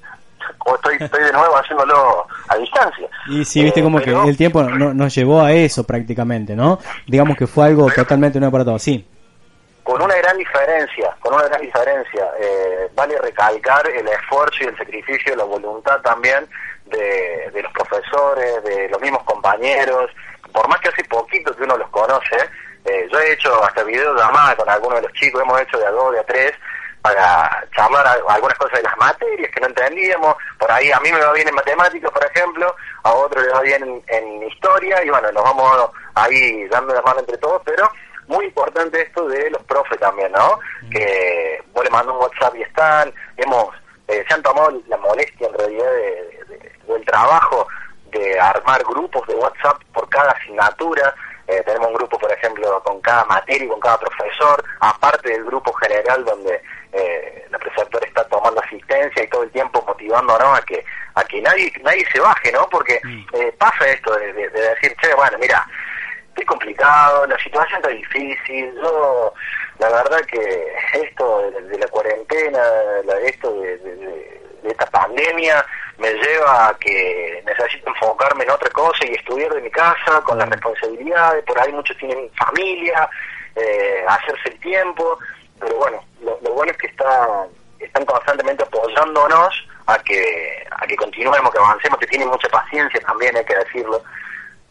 [0.64, 3.08] o estoy, estoy de nuevo haciéndolo a distancia.
[3.28, 6.78] Y sí, viste como que el tiempo no, nos llevó a eso prácticamente, ¿no?
[7.06, 9.06] Digamos que fue algo totalmente nuevo para todos, sí.
[9.82, 12.26] Con una gran diferencia, con una gran diferencia.
[12.40, 16.46] Eh, vale recalcar el esfuerzo y el sacrificio, la voluntad también
[16.86, 20.10] de, de los profesores, de los mismos compañeros,
[20.52, 22.36] por más que hace poquito que uno los conoce,
[22.84, 25.90] eh, yo he hecho hasta videollamadas con algunos de los chicos, hemos hecho de a
[25.90, 26.52] dos, de a tres,
[27.02, 30.36] para charlar algunas cosas de las materias que no entendíamos.
[30.58, 33.60] Por ahí a mí me va bien en matemáticas, por ejemplo, a otro le va
[33.62, 37.90] bien en, historia, y bueno, nos vamos ahí dando la mano entre todos, pero
[38.26, 40.58] muy importante esto de los profes también, ¿no?
[40.90, 43.68] Que vos le mandas un WhatsApp y están, hemos,
[44.08, 47.66] eh, se han tomado la molestia en realidad de, del trabajo
[48.10, 51.14] de armar grupos de WhatsApp por cada asignatura,
[51.50, 55.44] eh, tenemos un grupo, por ejemplo, con cada materia y con cada profesor, aparte del
[55.44, 60.62] grupo general donde eh, la preceptora está tomando asistencia y todo el tiempo motivándonos a
[60.62, 62.68] que a que nadie nadie se baje, ¿no?
[62.68, 63.26] Porque mm.
[63.35, 65.66] eh, pasa esto de, decir, che, bueno, mira,
[66.37, 69.33] es complicado, la situación está difícil, yo
[69.79, 72.61] la verdad que esto de, la cuarentena,
[73.22, 75.64] esto de, esta pandemia
[75.98, 80.38] me lleva a que necesito enfocarme en otra cosa y estudiar de mi casa con
[80.38, 83.09] las responsabilidades, por ahí muchos tienen familia,
[83.57, 85.18] eh, hacerse el tiempo,
[85.60, 87.46] pero bueno, lo, bueno es que está,
[87.78, 93.36] están constantemente apoyándonos a que, a que continuemos, que avancemos, que tienen mucha paciencia también,
[93.36, 94.02] hay que decirlo.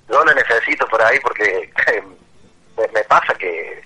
[0.09, 1.69] Yo lo necesito por ahí porque
[2.93, 3.81] me pasa que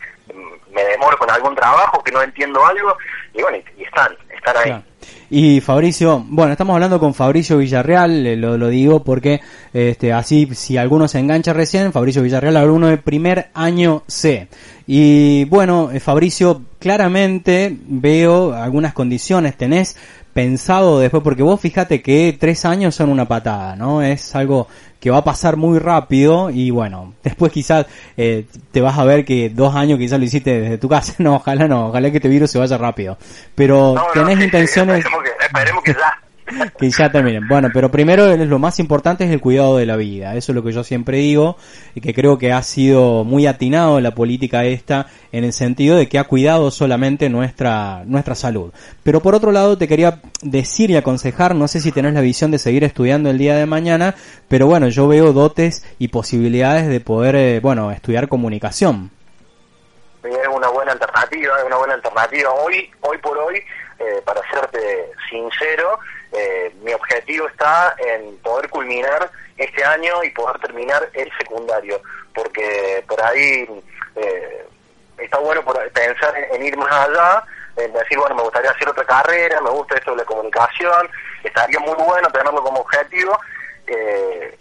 [0.72, 2.98] me demoro con algún trabajo, que no entiendo algo,
[3.34, 4.84] y bueno, y, están, están ahí.
[5.30, 9.42] Y Fabricio, bueno, estamos hablando con Fabricio Villarreal, eh, lo, lo digo porque
[9.74, 14.48] este, así si alguno se engancha recién, Fabricio Villarreal, alumno de primer año C.
[14.86, 19.96] Y bueno, eh, Fabricio, claramente veo algunas condiciones, tenés
[20.34, 24.02] pensado después, porque vos fíjate que tres años son una patada, ¿no?
[24.02, 24.68] Es algo
[25.00, 27.86] que va a pasar muy rápido y bueno, después quizás
[28.18, 31.36] eh, te vas a ver que dos años quizás lo hiciste desde tu casa, no,
[31.36, 33.18] ojalá no, ojalá que este virus se vaya rápido,
[33.54, 35.06] pero tenés intenciones...
[35.40, 36.23] esperemos que ya
[36.78, 37.48] que ya terminen.
[37.48, 40.36] Bueno, pero primero lo más importante es el cuidado de la vida.
[40.36, 41.58] Eso es lo que yo siempre digo
[41.96, 46.08] y que creo que ha sido muy atinado la política esta en el sentido de
[46.08, 48.74] que ha cuidado solamente nuestra, nuestra salud.
[49.04, 52.52] Pero por otro lado te quería decir y aconsejar, no sé si tenés la visión
[52.52, 54.16] de seguir estudiando el día de mañana,
[54.48, 59.12] pero bueno, yo veo dotes y posibilidades de poder, eh, bueno, estudiar comunicación.
[60.24, 62.50] Es una buena alternativa, es una buena alternativa.
[62.52, 63.58] Hoy, hoy por hoy,
[64.00, 66.00] eh, para serte sincero,
[66.34, 72.02] eh, mi objetivo está en poder culminar este año y poder terminar el secundario,
[72.34, 73.68] porque por ahí
[74.16, 74.68] eh,
[75.18, 77.44] está bueno por pensar en, ir más allá,
[77.78, 81.10] en decir, bueno, me gustaría hacer otra carrera, me gusta esto de la comunicación,
[81.44, 83.40] estaría muy bueno tenerlo como objetivo,
[83.88, 84.58] eh,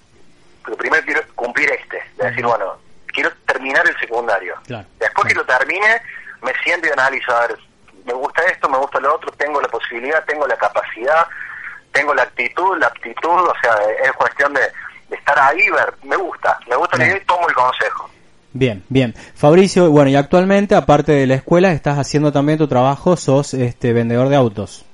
[0.65, 4.57] pero primero quiero cumplir este, de decir, bueno, quiero terminar el secundario.
[4.99, 6.03] Después que lo termine,
[6.43, 7.59] me siento y analizo, a ver,
[8.05, 11.27] me gusta esto, me gusta lo otro, tengo la posibilidad, tengo la capacidad,
[11.92, 14.62] tengo la actitud, la aptitud, o sea, es cuestión de,
[15.11, 18.11] estar ahí, ver, me gusta, me gusta la idea y tomo el consejo.
[18.55, 19.14] Bien, bien.
[19.35, 23.92] Fabricio, bueno, y actualmente, aparte de la escuela, estás haciendo también tu trabajo, sos este
[23.92, 24.85] vendedor de autos.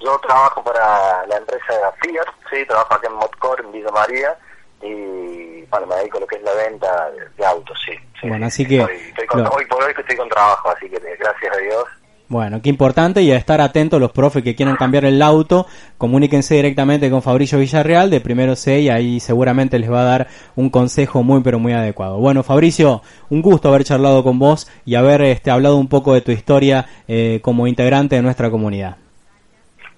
[0.00, 4.36] Yo trabajo para la empresa Fiat, sí, trabajo aquí en Modcore, en Villa María,
[4.82, 7.92] y bueno, me dedico a lo que es la venta de, autos, sí,
[8.26, 8.82] Bueno, así que...
[8.82, 11.84] Hoy por hoy estoy con trabajo, así que gracias a Dios
[12.32, 15.66] bueno, qué importante y a estar atentos los profes que quieran cambiar el auto,
[15.98, 20.28] comuníquense directamente con Fabricio Villarreal de Primero C y ahí seguramente les va a dar
[20.56, 22.16] un consejo muy pero muy adecuado.
[22.16, 26.22] Bueno, Fabricio, un gusto haber charlado con vos y haber este, hablado un poco de
[26.22, 28.96] tu historia eh, como integrante de nuestra comunidad.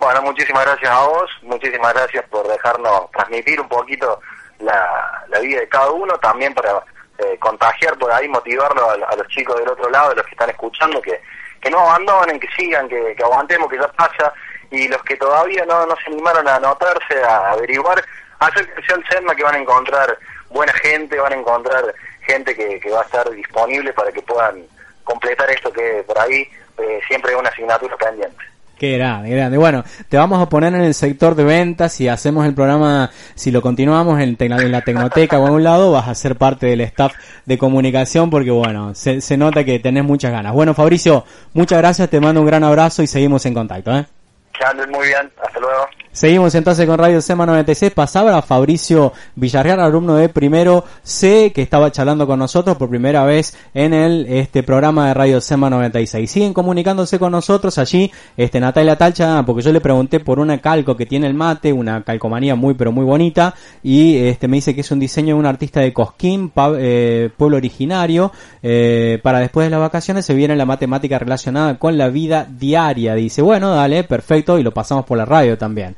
[0.01, 4.18] Bueno, muchísimas gracias a vos, muchísimas gracias por dejarnos transmitir un poquito
[4.59, 6.83] la, vida de cada uno, también para
[7.18, 10.33] eh, contagiar por ahí, motivarlo a, a los chicos del otro lado, de los que
[10.33, 11.20] están escuchando, que
[11.64, 14.33] que no abandonen, que sigan, que, aguantemos, que ya pasa,
[14.70, 18.05] y los que todavía no, no se animaron a anotarse, a averiguar,
[18.38, 20.18] acérquense al SEDMA que van a encontrar
[20.50, 24.66] buena gente, van a encontrar gente que, que va a estar disponible para que puedan
[25.05, 26.46] completar esto que por ahí
[26.79, 28.44] eh, siempre es una asignatura pendiente.
[28.77, 29.57] Qué grande, grande.
[29.57, 31.93] Bueno, te vamos a poner en el sector de ventas.
[31.93, 36.09] Si hacemos el programa, si lo continuamos en, la Tecnoteca o en un lado, vas
[36.09, 37.15] a ser parte del staff
[37.47, 40.53] de comunicación porque, bueno, se, se nota que tenés muchas ganas.
[40.53, 42.11] Bueno, Fabricio, muchas gracias.
[42.11, 43.97] Te mando un gran abrazo y seguimos en contacto.
[43.97, 44.07] ¿eh?
[44.53, 45.31] Que muy bien.
[45.43, 45.87] Hasta luego.
[46.14, 47.90] Seguimos entonces con Radio SEMA 96.
[47.92, 53.24] Pasaba a Fabricio Villarreal, alumno de primero C, que estaba charlando con nosotros por primera
[53.24, 56.31] vez en el este programa de Radio SEMA 96.
[56.31, 60.96] Siguen comunicándose con nosotros allí, este Natalia Talcha, porque yo le pregunté por una calco
[60.96, 64.83] que tiene el mate, una calcomanía muy pero muy bonita, y este me dice que
[64.83, 68.31] es un diseño de un artista de Cosquín, eh, pueblo originario,
[68.62, 73.16] eh, para después de las vacaciones se viene la matemática relacionada con la vida diaria.
[73.16, 75.96] Dice, bueno, dale, perfecto, y lo pasamos por la radio también.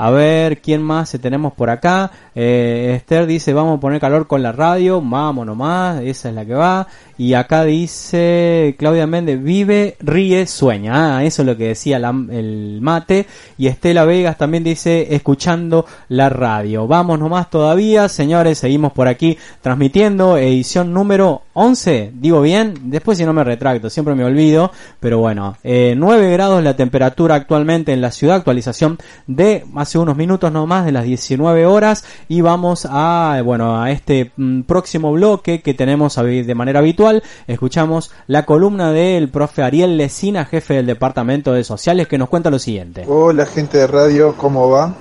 [0.00, 2.12] A ver, ¿quién más tenemos por acá?
[2.36, 6.46] Eh, Esther dice, vamos a poner calor con la radio, vamos nomás, esa es la
[6.46, 6.86] que va.
[7.18, 11.18] Y acá dice Claudia Méndez, vive, ríe, sueña.
[11.18, 13.26] Ah, eso es lo que decía el mate.
[13.58, 16.86] Y Estela Vegas también dice, escuchando la radio.
[16.86, 22.12] Vamos nomás todavía, señores, seguimos por aquí transmitiendo edición número 11.
[22.14, 24.70] Digo bien, después si no me retracto, siempre me olvido.
[25.00, 28.96] Pero bueno, eh, 9 grados la temperatura actualmente en la ciudad, actualización
[29.26, 32.04] de hace unos minutos nomás de las 19 horas.
[32.28, 38.10] Y vamos a, bueno, a este mm, próximo bloque que tenemos de manera habitual escuchamos
[38.26, 42.58] la columna del profe Ariel Lesina, jefe del Departamento de Sociales, que nos cuenta lo
[42.58, 43.06] siguiente.
[43.08, 44.92] Hola gente de radio, ¿cómo va?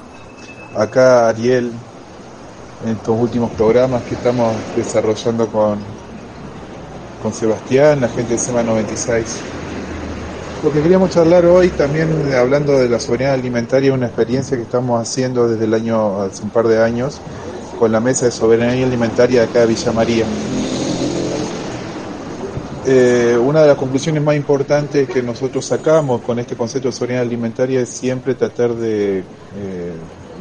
[0.77, 1.71] Acá Ariel,
[2.85, 5.79] en estos últimos programas que estamos desarrollando con,
[7.21, 9.56] con Sebastián, la gente de SEMA 96.
[10.63, 14.99] Lo que queríamos charlar hoy también hablando de la soberanía alimentaria, una experiencia que estamos
[14.99, 17.21] haciendo desde el año, hace un par de años,
[17.79, 20.25] con la mesa de soberanía alimentaria de acá de Villa María.
[22.87, 27.21] Eh, una de las conclusiones más importantes que nosotros sacamos con este concepto de soberanía
[27.21, 29.23] alimentaria es siempre tratar de, eh,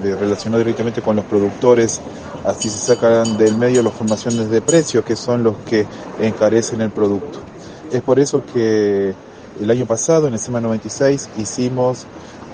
[0.03, 2.01] de relacionar directamente con los productores,
[2.47, 5.85] así se sacan del medio las formaciones de precios que son los que
[6.19, 7.41] encarecen el producto.
[7.93, 9.14] Es por eso que
[9.61, 12.07] el año pasado, en el SEMA 96, hicimos,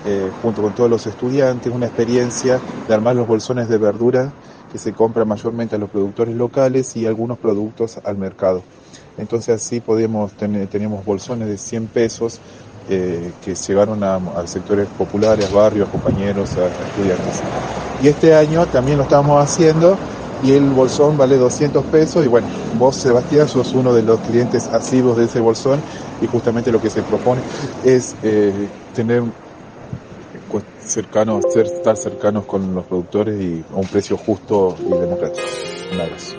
[0.05, 4.31] eh, junto con todos los estudiantes, una experiencia de armar los bolsones de verdura
[4.71, 8.63] que se compran mayormente a los productores locales y algunos productos al mercado.
[9.17, 12.39] Entonces así podíamos tener, teníamos bolsones de 100 pesos
[12.89, 17.41] eh, que llegaron a, a, sectores populares, barrios, compañeros, a, a estudiantes.
[18.01, 19.97] Y este año también lo estamos haciendo
[20.43, 24.67] y el bolsón vale 200 pesos y bueno, vos Sebastián sos uno de los clientes
[24.67, 25.81] asiduos de ese bolsón
[26.21, 27.41] y justamente lo que se propone
[27.83, 29.23] es eh, tener
[30.85, 35.47] cercanos, estar cercanos con los productores y a un precio justo y democrático.
[35.93, 36.35] Un abrazo.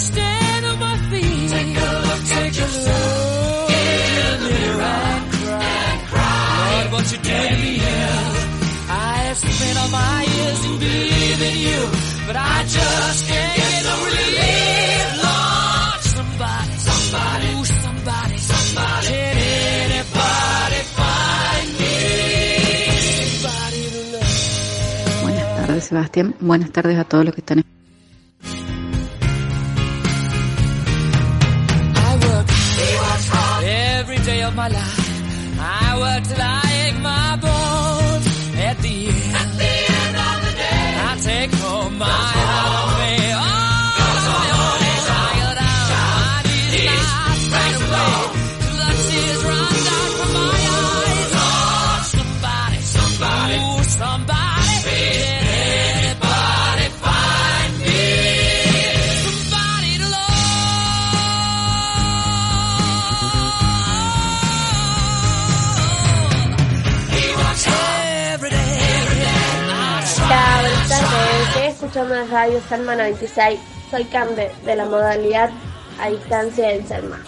[0.00, 0.39] stand
[11.56, 11.80] you,
[12.26, 15.06] but I just can't get no relief.
[15.24, 19.36] Lord, somebody, somebody, ooh, somebody, somebody, can
[19.86, 21.96] anybody find me?
[23.40, 25.22] Somebody to love.
[25.22, 26.34] Buenas tardes, Sebastián.
[26.40, 27.64] Buenas tardes a todos los que están
[33.62, 35.58] every day of my life.
[35.60, 36.69] I work till I
[42.00, 42.39] my
[71.90, 73.58] escuchando en Radio Salma 96.
[73.90, 75.50] Soy Cambe, de la modalidad
[75.98, 77.18] a distancia del Salma.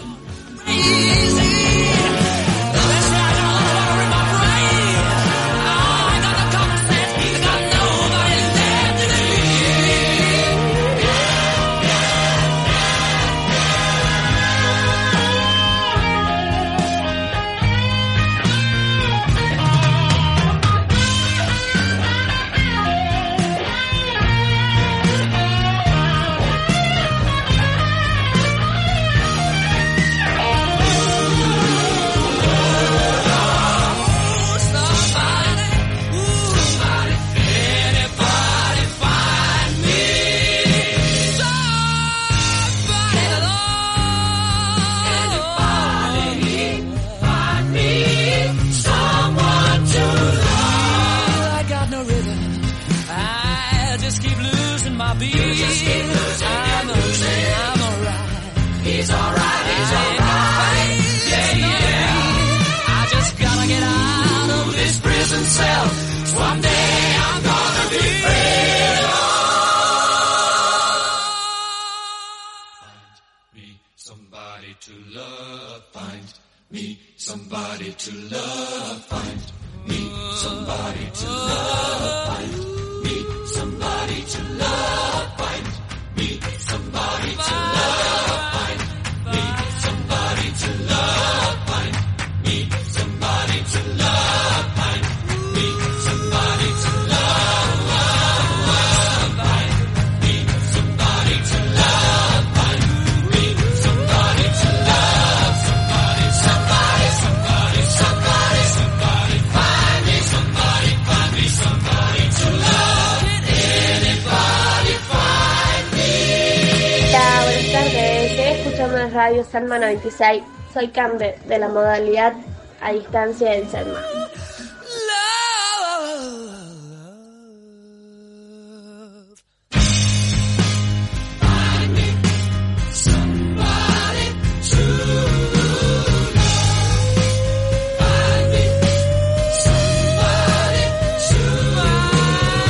[119.79, 120.43] 96.
[120.73, 122.33] Soy Cambe de la modalidad
[122.81, 123.99] a distancia en Selma.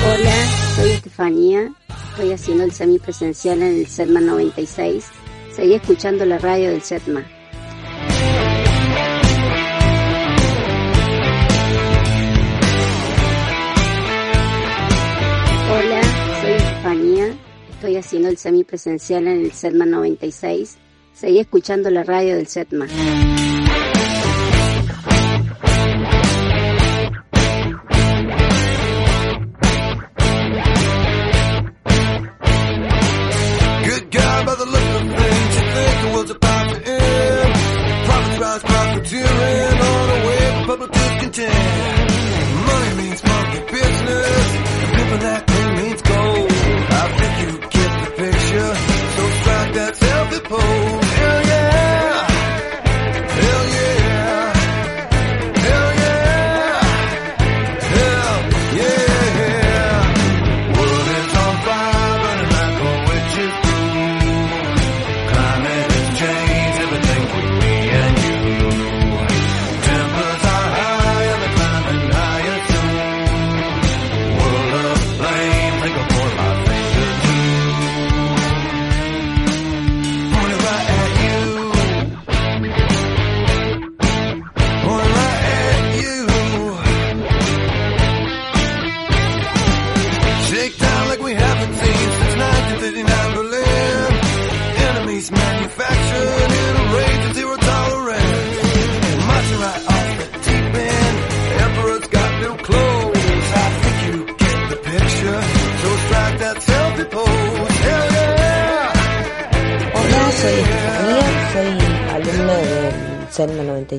[0.05, 1.71] Hola, soy Estefanía.
[2.11, 5.22] Estoy haciendo el semipresencial en el CERMA 96
[5.53, 7.23] Seguí escuchando la radio del SETMA.
[15.71, 16.01] Hola,
[16.41, 17.33] soy Estefanía,
[17.69, 20.77] estoy haciendo el semipresencial en el SETMA 96.
[21.13, 22.87] Seguí escuchando la radio del SETMA.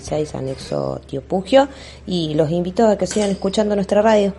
[0.04, 1.68] 26, anexo Tío Pugio,
[2.06, 4.34] y los invito a que sigan escuchando nuestra radio.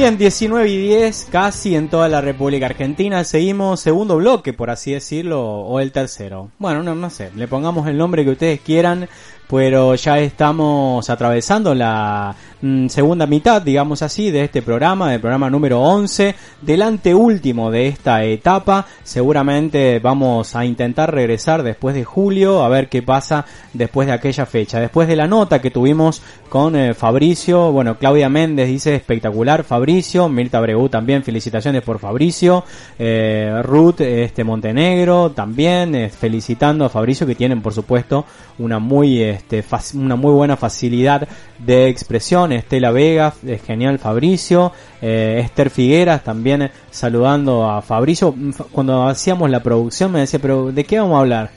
[0.00, 3.22] Bien, 19 y 10, casi en toda la República Argentina.
[3.22, 6.48] Seguimos segundo bloque, por así decirlo, o el tercero.
[6.58, 9.10] Bueno, no, no sé, le pongamos el nombre que ustedes quieran,
[9.46, 15.50] pero ya estamos atravesando la mm, segunda mitad, digamos así, de este programa, del programa
[15.50, 18.86] número 11, del anteúltimo de esta etapa.
[19.02, 24.46] Seguramente vamos a intentar regresar después de julio, a ver qué pasa después de aquella
[24.46, 24.80] fecha.
[24.80, 30.28] Después de la nota que tuvimos con eh, Fabricio, bueno, Claudia Méndez dice espectacular Fabricio,
[30.28, 32.64] Mirta Bregu también, felicitaciones por Fabricio,
[32.98, 38.24] eh, Ruth este Montenegro también, eh, felicitando a Fabricio que tienen por supuesto
[38.58, 45.40] una muy este, una muy buena facilidad de expresión, Estela Vega, es genial Fabricio, eh,
[45.44, 50.72] Esther Figueras también eh, saludando a Fabricio, Mm, cuando hacíamos la producción me decía, pero
[50.72, 51.50] ¿de qué vamos a hablar?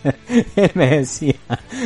[0.56, 1.34] Él me decía,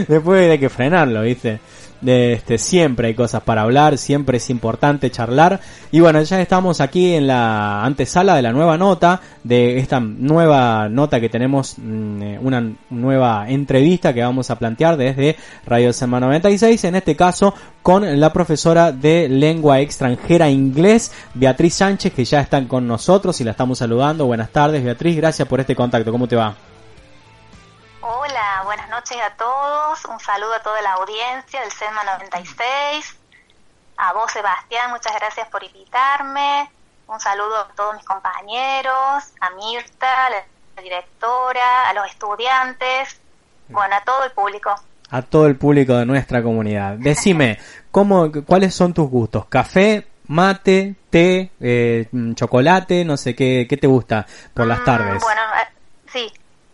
[0.07, 1.61] después hay que frenarlo, ¿viste?
[2.05, 5.61] Este, siempre hay cosas para hablar, siempre es importante charlar.
[5.91, 10.89] Y bueno, ya estamos aquí en la antesala de la nueva nota, de esta nueva
[10.89, 15.37] nota que tenemos, mm, eh, una nueva entrevista que vamos a plantear desde
[15.67, 22.13] Radio Semana 96, en este caso con la profesora de lengua extranjera inglés, Beatriz Sánchez,
[22.13, 24.27] que ya están con nosotros y la estamos saludando.
[24.27, 26.13] Buenas tardes, Beatriz, gracias por este contacto.
[26.13, 26.55] ¿Cómo te va?
[28.01, 30.05] Hola, buenas noches a todos.
[30.05, 33.17] Un saludo a toda la audiencia del SEMA 96.
[33.97, 36.71] A vos, Sebastián, muchas gracias por invitarme.
[37.09, 43.21] Un saludo a todos mis compañeros, a Mirta, la directora, a los estudiantes,
[43.69, 44.73] bueno, a todo el público.
[45.11, 46.99] A todo el público de nuestra comunidad.
[46.99, 47.59] Decime,
[47.91, 49.47] ¿cómo, ¿cuáles son tus gustos?
[49.47, 53.05] ¿Café, mate, té, eh, mm, chocolate?
[53.05, 54.25] No sé, ¿qué, qué te gusta
[54.55, 55.21] por las tardes?
[55.21, 55.69] Bueno, eh,
[56.13, 56.33] sí,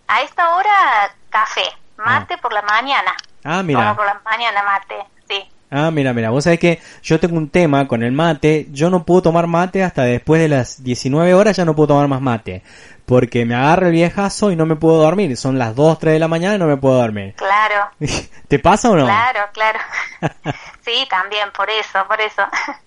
[0.08, 1.64] a esta hora café,
[1.96, 3.14] mate por la mañana.
[3.42, 3.94] Ah, mira.
[3.94, 4.94] Por la mañana mate,
[5.28, 5.42] sí.
[5.70, 9.04] Ah, mira, mira, vos sabés que yo tengo un tema con el mate, yo no
[9.04, 12.62] puedo tomar mate hasta después de las 19 horas, ya no puedo tomar más mate,
[13.06, 16.18] porque me agarra el viejazo y no me puedo dormir, son las 2, 3 de
[16.18, 17.34] la mañana y no me puedo dormir.
[17.36, 17.90] Claro.
[18.48, 19.04] ¿Te pasa o no?
[19.04, 19.78] Claro, claro.
[20.84, 22.42] sí, también, por eso, por eso.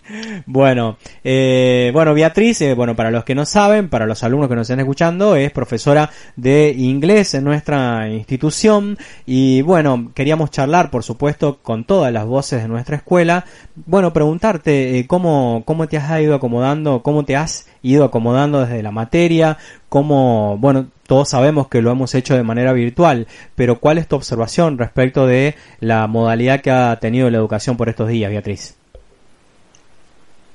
[0.45, 4.55] Bueno, eh, bueno, Beatriz, eh, bueno, para los que no saben, para los alumnos que
[4.55, 11.03] nos están escuchando, es profesora de inglés en nuestra institución y bueno, queríamos charlar, por
[11.03, 13.43] supuesto, con todas las voces de nuestra escuela.
[13.75, 18.83] Bueno, preguntarte eh, cómo, cómo te has ido acomodando, cómo te has ido acomodando desde
[18.83, 19.57] la materia,
[19.89, 24.15] cómo, bueno, todos sabemos que lo hemos hecho de manera virtual, pero ¿cuál es tu
[24.15, 28.77] observación respecto de la modalidad que ha tenido la educación por estos días, Beatriz?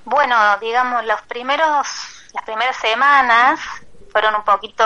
[0.04, 1.86] Bueno, digamos, los primeros,
[2.34, 3.60] las primeras semanas
[4.10, 4.84] fueron un poquito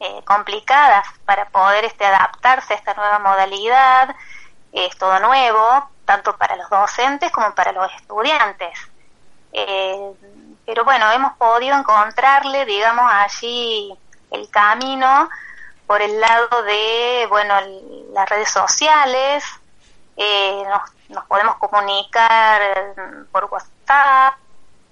[0.00, 4.14] eh, complicadas para poder este, adaptarse a esta nueva modalidad.
[4.72, 8.76] Es todo nuevo, tanto para los docentes como para los estudiantes.
[9.52, 10.12] Eh,
[10.66, 13.94] pero bueno, hemos podido encontrarle, digamos, allí
[14.30, 15.28] el camino
[15.86, 17.54] por el lado de, bueno,
[18.12, 19.44] las redes sociales,
[20.16, 22.62] eh, nos, nos, podemos comunicar
[23.30, 24.34] por WhatsApp,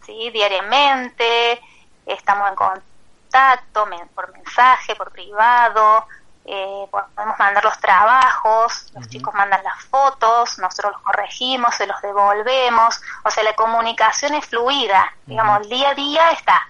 [0.04, 0.30] ¿sí?
[0.30, 1.60] diariamente,
[2.04, 6.06] estamos en contacto por mensaje, por privado,
[6.44, 12.00] eh, podemos mandar los trabajos, los chicos mandan las fotos, nosotros los corregimos, se los
[12.02, 16.60] devolvemos, o sea, la comunicación es fluida, digamos, día a día está.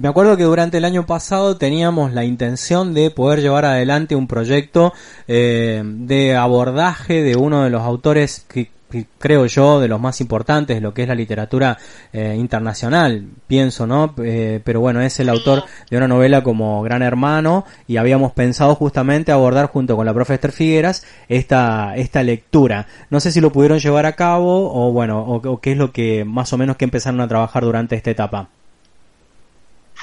[0.00, 4.26] Me acuerdo que durante el año pasado teníamos la intención de poder llevar adelante un
[4.26, 4.94] proyecto
[5.26, 8.70] eh, de abordaje de uno de los autores que
[9.18, 11.78] creo yo, de los más importantes de lo que es la literatura
[12.12, 14.14] eh, internacional, pienso, ¿no?
[14.22, 18.74] Eh, pero bueno, es el autor de una novela como Gran Hermano y habíamos pensado
[18.74, 22.86] justamente abordar junto con la profe Esther Figueras esta, esta lectura.
[23.10, 25.92] No sé si lo pudieron llevar a cabo o bueno, o, o qué es lo
[25.92, 28.48] que más o menos que empezaron a trabajar durante esta etapa.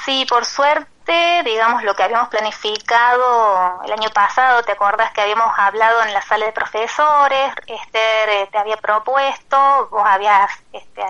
[0.06, 5.54] Sí, por suerte, digamos, lo que habíamos planificado el año pasado, ¿te acuerdas que habíamos
[5.58, 7.54] hablado en la sala de profesores?
[7.68, 11.04] Esther eh, te había propuesto, vos habías este,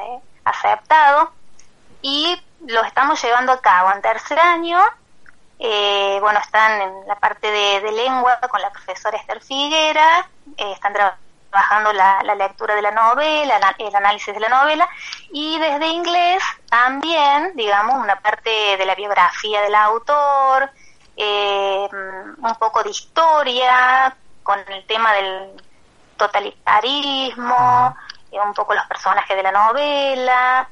[0.43, 1.31] aceptado
[2.01, 4.79] y lo estamos llevando a cabo en tercer año.
[5.59, 10.27] Eh, bueno, están en la parte de, lengua con la profesora Esther Figuera,
[10.57, 11.25] eh, están trabajando
[11.55, 14.89] trabajando la, lectura de la novela, el análisis de la novela,
[15.31, 16.43] y desde inglés
[16.75, 20.69] también, digamos, una parte de la biografía del autor,
[21.15, 24.13] eh, un poco de historia
[24.43, 25.51] con el tema del
[26.17, 27.95] totalitarismo,
[28.29, 30.67] eh, un poco los personajes de la novela,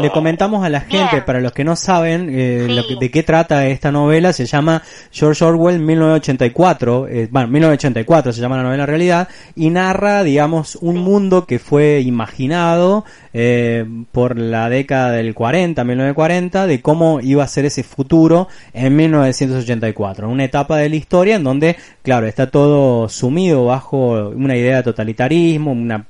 [0.00, 3.90] le comentamos a la gente, para los que no saben eh, de qué trata esta
[3.90, 9.28] novela, se llama George Orwell 1984, eh, bueno, 1984 se llama la novela en realidad,
[9.56, 13.06] y narra, digamos, un mundo que fue imaginado
[13.36, 18.94] eh, por la década del 40, 1940, de cómo iba a ser ese futuro en
[18.94, 24.76] 1984, una etapa de la historia en donde, claro, está todo sumido bajo una idea
[24.76, 26.06] de totalitarismo, una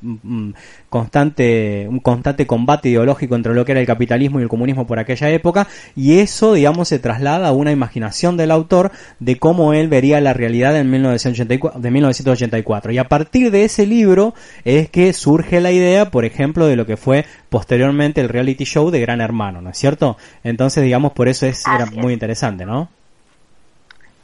[0.90, 4.98] constante, un constante combate ideológico entre lo que era el capitalismo y el comunismo por
[4.98, 5.66] aquella época,
[5.96, 10.34] y eso, digamos, se traslada a una imaginación del autor de cómo él vería la
[10.34, 12.92] realidad en 1984, de 1984.
[12.92, 14.34] Y a partir de ese libro
[14.66, 17.13] es que surge la idea, por ejemplo, de lo que fue
[17.48, 20.16] posteriormente el reality show de Gran Hermano, ¿no es cierto?
[20.42, 22.88] Entonces, digamos, por eso es, era muy interesante, ¿no?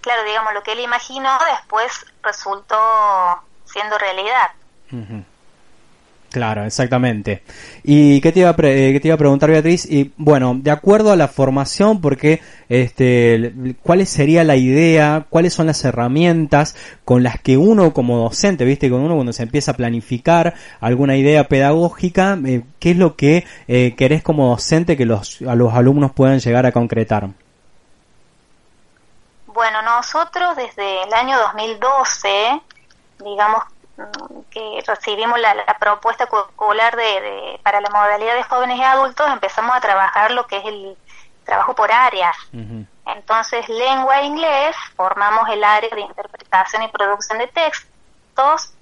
[0.01, 2.76] Claro, digamos, lo que él imaginó después resultó
[3.64, 4.51] siendo realidad.
[6.31, 7.43] Claro, exactamente.
[7.83, 9.85] ¿Y qué te iba a, eh, te iba a preguntar Beatriz?
[9.85, 15.26] Y bueno, de acuerdo a la formación, porque este, ¿cuál sería la idea?
[15.28, 19.43] ¿Cuáles son las herramientas con las que uno como docente, viste, con uno cuando se
[19.43, 24.97] empieza a planificar alguna idea pedagógica, eh, qué es lo que eh, querés como docente
[24.97, 27.28] que los, a los alumnos puedan llegar a concretar?
[29.49, 32.28] Bueno, nosotros desde el año 2012,
[33.24, 33.64] digamos
[34.51, 39.80] que recibimos la, propuesta curricular de, para la modalidad de jóvenes y adultos, empezamos a
[39.80, 40.96] trabajar lo que es el
[41.44, 42.36] trabajo por áreas.
[43.07, 48.72] Entonces, lengua e inglés, formamos el área de interpretación y producción de textos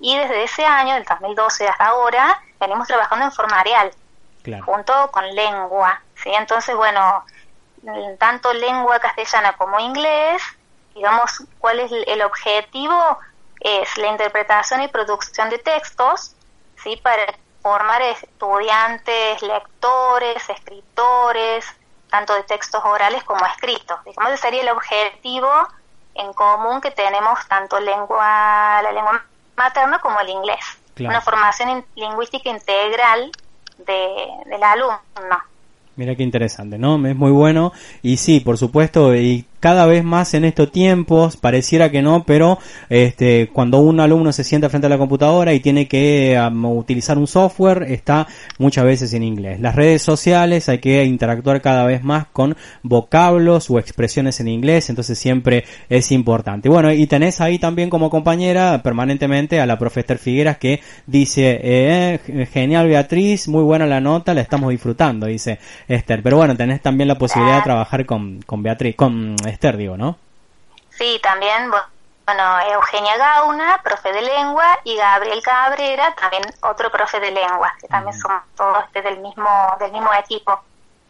[0.00, 3.90] y desde ese año, del 2012 hasta ahora, venimos trabajando en forma areal,
[4.64, 6.00] junto con lengua.
[6.14, 6.30] ¿sí?
[6.30, 7.24] Entonces, bueno,
[8.18, 10.42] tanto lengua castellana como inglés,
[10.94, 13.18] digamos, ¿cuál es el objetivo?
[13.60, 16.34] Es la interpretación y producción de textos,
[16.82, 16.96] ¿sí?
[17.02, 17.22] Para
[17.62, 21.64] formar estudiantes, lectores, escritores,
[22.10, 23.98] tanto de textos orales como escritos.
[24.04, 25.50] Digamos, ese sería el objetivo
[26.14, 29.24] en común que tenemos tanto lengua, la lengua
[29.56, 30.60] materna como el inglés.
[30.94, 31.10] Claro.
[31.10, 33.30] una formación in- lingüística integral
[33.78, 34.98] de, del alumno.
[35.96, 36.94] Mira qué interesante, ¿no?
[37.06, 41.90] Es muy bueno y sí, por supuesto, y cada vez más en estos tiempos, pareciera
[41.90, 42.58] que no, pero
[42.88, 47.26] este, cuando un alumno se sienta frente a la computadora y tiene que utilizar un
[47.26, 48.26] software, está
[48.58, 49.60] muchas veces en inglés.
[49.60, 54.88] Las redes sociales hay que interactuar cada vez más con vocablos o expresiones en inglés,
[54.88, 56.68] entonces siempre es importante.
[56.68, 61.60] Bueno, y tenés ahí también como compañera permanentemente a la profe Esther Figueras que dice,
[61.62, 66.22] eh, genial Beatriz, muy buena la nota, la estamos disfrutando, dice Esther.
[66.22, 70.16] Pero bueno, tenés también la posibilidad de trabajar con, con Beatriz, con Esther, digo, ¿no?
[70.90, 71.84] Sí, también, bu-
[72.26, 77.88] bueno, Eugenia Gauna, profe de lengua, y Gabriel Cabrera, también otro profe de lengua, que
[77.88, 79.48] también son todos del mismo
[79.80, 80.62] del mismo equipo.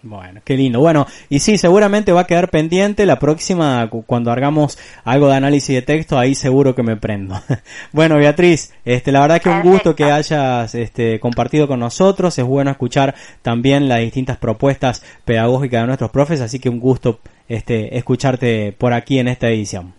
[0.03, 0.81] Bueno, qué lindo.
[0.81, 5.35] Bueno, y sí, seguramente va a quedar pendiente la próxima, cu- cuando hagamos algo de
[5.37, 7.39] análisis de texto, ahí seguro que me prendo.
[7.93, 12.39] bueno, Beatriz, este, la verdad que un gusto que hayas, este, compartido con nosotros.
[12.39, 17.21] Es bueno escuchar también las distintas propuestas pedagógicas de nuestros profes, así que un gusto,
[17.47, 19.93] este, escucharte por aquí en esta edición.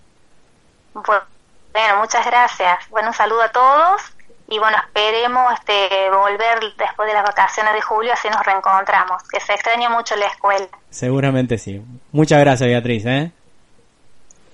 [0.95, 1.04] Bu-
[1.74, 2.80] Bueno, muchas gracias.
[2.89, 4.02] Bueno, un saludo a todos
[4.52, 9.39] y bueno, esperemos este volver después de las vacaciones de julio, así nos reencontramos, que
[9.39, 10.68] se extraña mucho la escuela.
[10.89, 11.82] Seguramente sí.
[12.12, 13.32] Muchas gracias, Beatriz, ¿eh?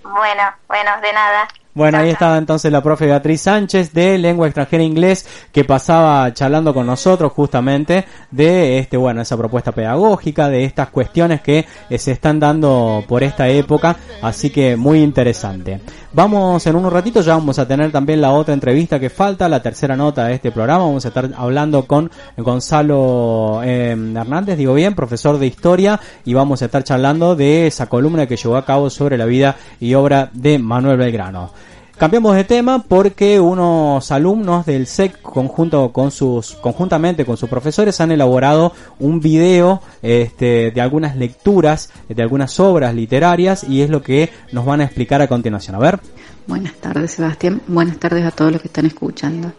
[0.04, 1.48] Bueno, bueno, de nada.
[1.78, 6.74] Bueno, ahí estaba entonces la profe Beatriz Sánchez de lengua extranjera inglés que pasaba charlando
[6.74, 12.14] con nosotros justamente de este bueno, esa propuesta pedagógica, de estas cuestiones que eh, se
[12.14, 15.80] están dando por esta época, así que muy interesante.
[16.14, 19.62] Vamos en un ratito ya vamos a tener también la otra entrevista que falta, la
[19.62, 24.96] tercera nota de este programa, vamos a estar hablando con Gonzalo eh, Hernández, digo bien,
[24.96, 28.90] profesor de historia y vamos a estar charlando de esa columna que llevó a cabo
[28.90, 31.52] sobre la vida y obra de Manuel Belgrano.
[31.98, 38.00] Cambiamos de tema porque unos alumnos del SEC conjunto con sus conjuntamente con sus profesores
[38.00, 44.04] han elaborado un video este, de algunas lecturas de algunas obras literarias y es lo
[44.04, 45.76] que nos van a explicar a continuación.
[45.76, 46.00] A ver.
[46.46, 47.62] Buenas tardes, Sebastián.
[47.68, 49.52] Buenas tardes a todos los que están escuchando.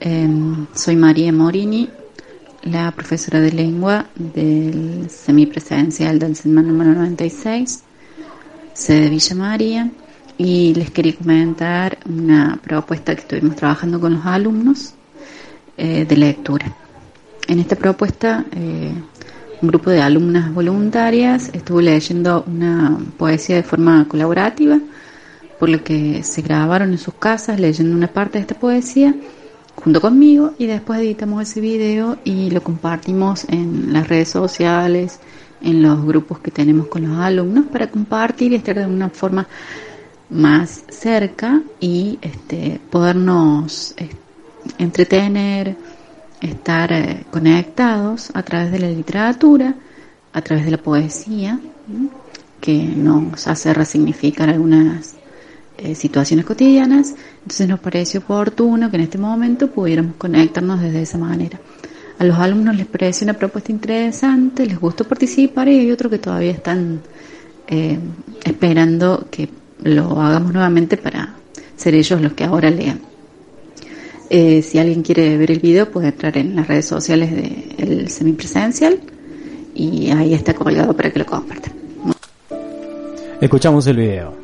[0.00, 1.90] Em, soy María Morini,
[2.62, 7.82] la profesora de lengua del semipresencial del semana número 96,
[8.72, 9.90] sede de Villa María,
[10.42, 14.94] y les quería comentar una propuesta que estuvimos trabajando con los alumnos
[15.76, 16.74] eh, de lectura.
[17.46, 18.90] En esta propuesta, eh,
[19.60, 24.80] un grupo de alumnas voluntarias estuvo leyendo una poesía de forma colaborativa,
[25.58, 29.14] por lo que se grabaron en sus casas leyendo una parte de esta poesía
[29.76, 35.20] junto conmigo y después editamos ese video y lo compartimos en las redes sociales,
[35.60, 39.46] en los grupos que tenemos con los alumnos para compartir y estar de una forma
[40.30, 43.94] más cerca y este, podernos
[44.78, 45.76] entretener,
[46.40, 49.74] estar eh, conectados a través de la literatura,
[50.32, 51.58] a través de la poesía,
[52.60, 55.16] que nos hace resignificar algunas
[55.78, 57.14] eh, situaciones cotidianas.
[57.42, 61.58] Entonces nos pareció oportuno que en este momento pudiéramos conectarnos desde esa manera.
[62.18, 66.18] A los alumnos les pareció una propuesta interesante, les gustó participar y hay otros que
[66.18, 67.00] todavía están
[67.66, 67.98] eh,
[68.44, 69.48] esperando que
[69.82, 71.34] lo hagamos nuevamente para
[71.76, 73.00] ser ellos los que ahora lean.
[74.28, 77.30] Eh, si alguien quiere ver el video puede entrar en las redes sociales
[77.76, 79.00] del semipresencial
[79.74, 81.72] y ahí está colgado para que lo compartan.
[83.40, 84.34] Escuchamos el video.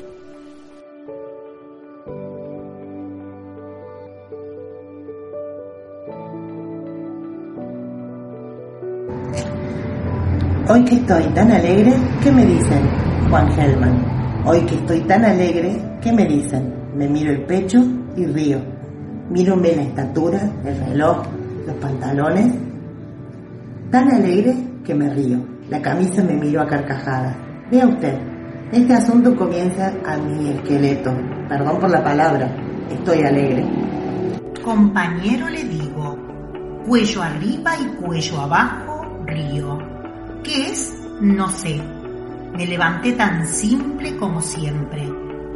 [10.68, 11.92] Hoy que estoy tan alegre,
[12.24, 12.90] ¿qué me dicen?
[13.30, 14.15] Juan Gelman.
[14.48, 16.72] Hoy que estoy tan alegre, ¿qué me dicen?
[16.94, 17.84] Me miro el pecho
[18.16, 18.58] y río.
[19.28, 21.26] Mírome la estatura, el reloj,
[21.66, 22.54] los pantalones.
[23.90, 25.44] Tan alegre que me río.
[25.68, 27.36] La camisa me miro a carcajadas.
[27.72, 28.14] Vea usted,
[28.70, 31.12] este asunto comienza a mi esqueleto.
[31.48, 32.48] Perdón por la palabra,
[32.88, 33.64] estoy alegre.
[34.62, 36.16] Compañero le digo,
[36.86, 39.76] cuello arriba y cuello abajo, río.
[40.44, 40.94] ¿Qué es?
[41.20, 41.95] No sé.
[42.56, 45.06] Me levanté tan simple como siempre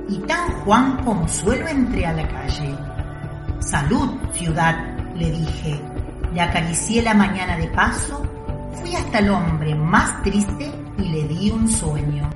[0.07, 2.76] y tan Juan como suelo entré a la calle.
[3.61, 4.76] Salud, ciudad,
[5.16, 5.80] le dije.
[6.34, 8.20] Le acaricié la mañana de paso,
[8.74, 12.28] fui hasta el hombre más triste y le di un sueño.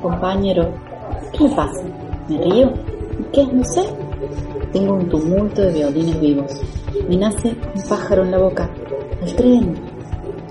[0.00, 0.72] Compañero,
[1.36, 1.82] ¿qué pasa?
[2.28, 2.72] ¿Me río?
[3.32, 3.44] ¿Qué?
[3.52, 3.82] No sé.
[4.72, 6.52] Tengo un tumulto de violines vivos.
[7.08, 8.70] Me nace un pájaro en la boca.
[9.22, 9.74] El tren.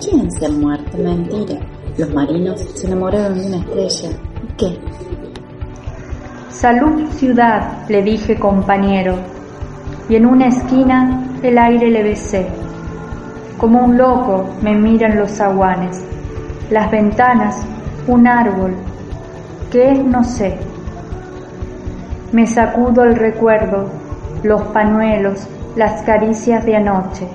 [0.01, 0.97] ¿Quién se ha muerto?
[0.97, 1.59] Mentira.
[1.97, 4.17] Los marinos se enamoraron de una estrella.
[4.43, 4.79] ¿Y qué?
[6.49, 9.15] Salud ciudad, le dije compañero,
[10.09, 12.47] y en una esquina el aire le besé.
[13.59, 16.03] Como un loco me miran los zaguanes,
[16.71, 17.63] las ventanas,
[18.07, 18.73] un árbol,
[19.71, 20.03] ¿qué es?
[20.03, 20.57] No sé.
[22.31, 23.89] Me sacudo el recuerdo,
[24.41, 27.27] los pañuelos, las caricias de anoche.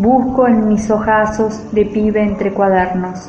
[0.00, 3.28] Busco en mis ojazos de pibe entre cuadernos.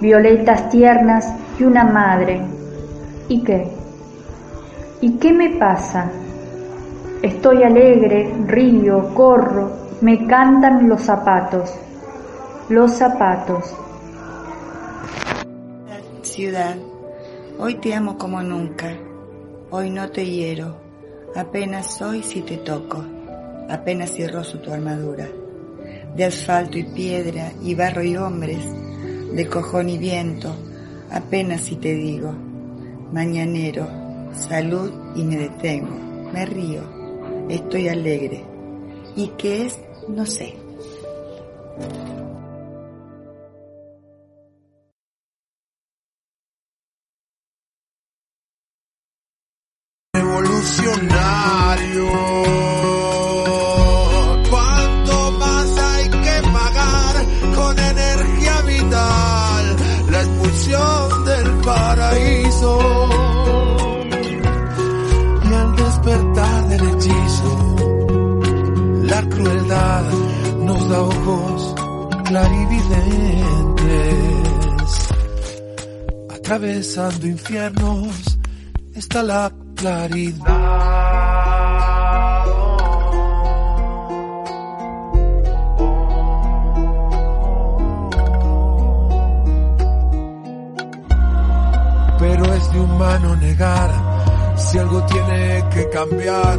[0.00, 2.40] Violetas tiernas y una madre.
[3.26, 3.66] ¿Y qué?
[5.00, 6.08] ¿Y qué me pasa?
[7.20, 9.72] Estoy alegre, río, corro,
[10.02, 11.74] me cantan los zapatos.
[12.68, 13.74] Los zapatos.
[16.22, 16.76] Ciudad,
[17.58, 18.92] hoy te amo como nunca.
[19.70, 20.76] Hoy no te hiero.
[21.34, 23.04] Apenas soy si te toco.
[23.68, 25.26] Apenas si rozo tu armadura.
[26.16, 28.64] De asfalto y piedra y barro y hombres.
[29.34, 30.54] De cojón y viento.
[31.10, 32.32] Apenas si te digo.
[33.12, 33.86] Mañanero,
[34.32, 35.96] salud y me detengo.
[36.32, 36.82] Me río.
[37.48, 38.44] Estoy alegre.
[39.16, 39.78] ¿Y qué es?
[40.08, 40.54] No sé.
[76.50, 78.38] Atravesando infiernos
[78.92, 80.46] está la claridad.
[92.18, 96.58] Pero es de humano negar si algo tiene que cambiar.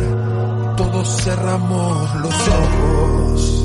[0.77, 3.60] Todos cerramos los ojos.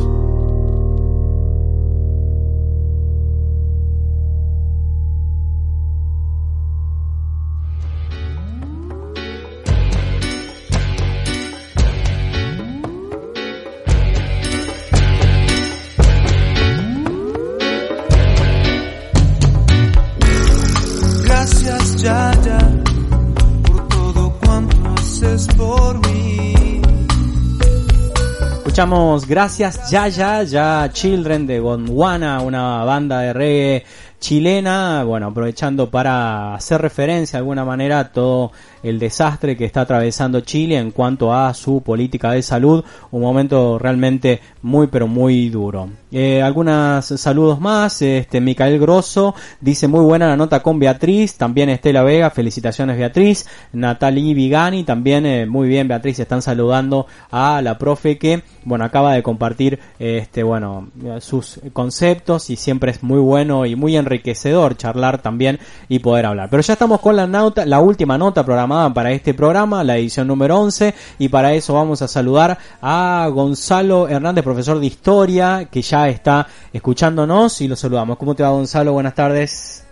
[28.76, 33.84] Escuchamos Gracias Ya Ya Ya Children de Gondwana, una banda de reggae
[34.20, 38.52] chilena, bueno, aprovechando para hacer referencia de alguna manera a todo
[38.82, 43.78] el desastre que está atravesando Chile en cuanto a su política de salud, un momento
[43.78, 45.88] realmente muy pero muy duro.
[46.12, 51.68] Eh, algunos saludos más, este Micael Grosso dice muy buena la nota con Beatriz, también
[51.68, 57.78] Estela Vega, felicitaciones Beatriz, Natalie Vigani, también eh, muy bien Beatriz, están saludando a la
[57.78, 60.88] profe que, bueno, acaba de compartir este bueno,
[61.20, 65.58] sus conceptos y siempre es muy bueno y muy enriquecedor charlar también
[65.88, 66.48] y poder hablar.
[66.50, 70.26] Pero ya estamos con la nota, la última nota programada para este programa, la edición
[70.26, 75.82] número 11, y para eso vamos a saludar a Gonzalo Hernández, profesor de historia, que
[75.82, 78.18] ya está escuchándonos y lo saludamos.
[78.18, 78.92] ¿Cómo te va Gonzalo?
[78.92, 79.86] Buenas tardes.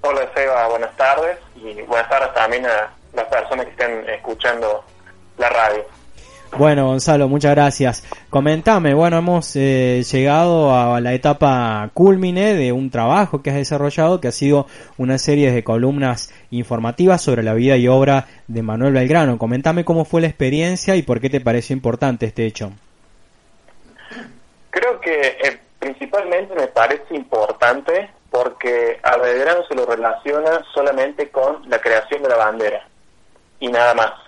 [0.00, 4.82] Hola Seba, buenas tardes y buenas tardes también a las personas que estén escuchando
[5.38, 5.84] la radio.
[6.56, 8.04] Bueno, Gonzalo, muchas gracias.
[8.30, 14.20] Comentame, bueno, hemos eh, llegado a la etapa culmine de un trabajo que has desarrollado,
[14.20, 18.94] que ha sido una serie de columnas informativas sobre la vida y obra de Manuel
[18.94, 19.38] Belgrano.
[19.38, 22.72] Comentame cómo fue la experiencia y por qué te pareció importante este hecho.
[24.70, 31.68] Creo que eh, principalmente me parece importante porque a Belgrano se lo relaciona solamente con
[31.68, 32.86] la creación de la bandera
[33.60, 34.27] y nada más.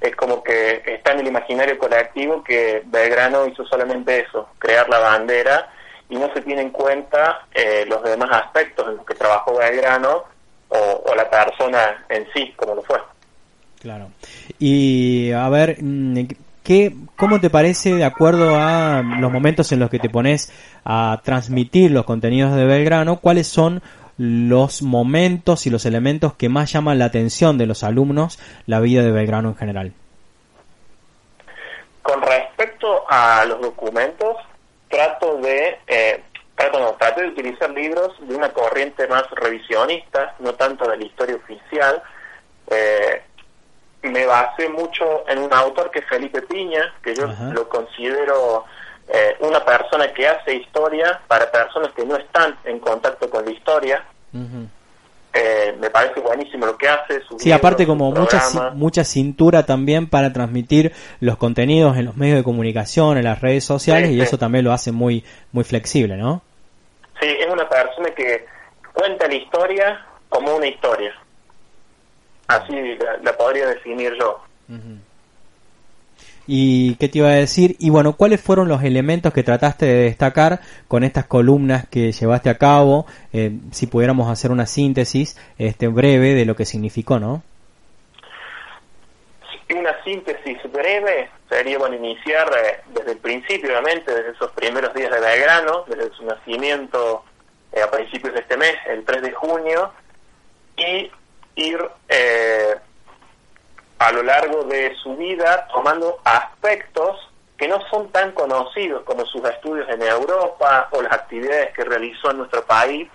[0.00, 4.98] Es como que está en el imaginario colectivo que Belgrano hizo solamente eso, crear la
[4.98, 5.70] bandera,
[6.10, 10.24] y no se tiene en cuenta eh, los demás aspectos en los que trabajó Belgrano
[10.68, 12.98] o, o la persona en sí, como lo fue.
[13.80, 14.10] Claro.
[14.58, 16.26] Y a ver, mm,
[16.62, 20.52] ¿qué, ¿cómo te parece de acuerdo a los momentos en los que te pones
[20.84, 23.18] a transmitir los contenidos de Belgrano?
[23.20, 23.82] ¿Cuáles son
[24.18, 29.02] los momentos y los elementos que más llaman la atención de los alumnos la vida
[29.02, 29.92] de Belgrano en general?
[32.02, 34.36] Con respecto a los documentos,
[34.88, 36.22] trato de eh,
[36.56, 41.04] trato, no, trato de utilizar libros de una corriente más revisionista, no tanto de la
[41.04, 42.02] historia oficial.
[42.70, 43.22] Eh,
[44.02, 48.64] me basé mucho en un autor que es Felipe Piña, que yo lo considero
[49.08, 53.50] eh, una persona que hace historia para personas que no están en contacto con la
[53.50, 54.04] historia.
[55.34, 57.20] eh, me parece buenísimo lo que hace.
[57.22, 62.16] Su Sí, libro, aparte como mucha, mucha cintura también para transmitir los contenidos en los
[62.18, 64.22] medios de comunicación, en las redes sociales Sí, y sí.
[64.22, 66.42] eso también lo hace muy muy flexible, ¿no?
[67.20, 68.44] Sí, es una persona que
[68.92, 71.14] cuenta la historia como una historia.
[72.48, 74.38] Así la, la podría definir yo.
[76.46, 77.76] ¿Y qué te iba a decir?
[77.78, 82.50] Y bueno, ¿cuáles fueron los elementos que trataste de destacar con estas columnas que llevaste
[82.50, 83.06] a cabo?
[83.32, 87.42] Eh, si pudiéramos hacer una síntesis este breve de lo que significó, ¿no?
[89.74, 92.50] Una síntesis breve sería bueno iniciar
[92.92, 97.24] desde el principio, obviamente, desde esos primeros días de Belgrano, desde su nacimiento
[97.72, 99.92] eh, a principios de este mes, el 3 de junio,
[100.76, 101.10] y
[101.56, 101.78] ir
[102.08, 102.74] eh,
[104.02, 109.44] a lo largo de su vida tomando aspectos que no son tan conocidos como sus
[109.44, 113.08] estudios en Europa o las actividades que realizó en nuestro país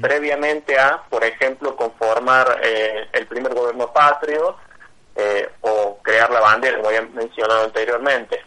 [0.00, 4.56] previamente a, por ejemplo, conformar eh, el primer gobierno patrio
[5.14, 8.38] eh, o crear la bandera, como había mencionado anteriormente.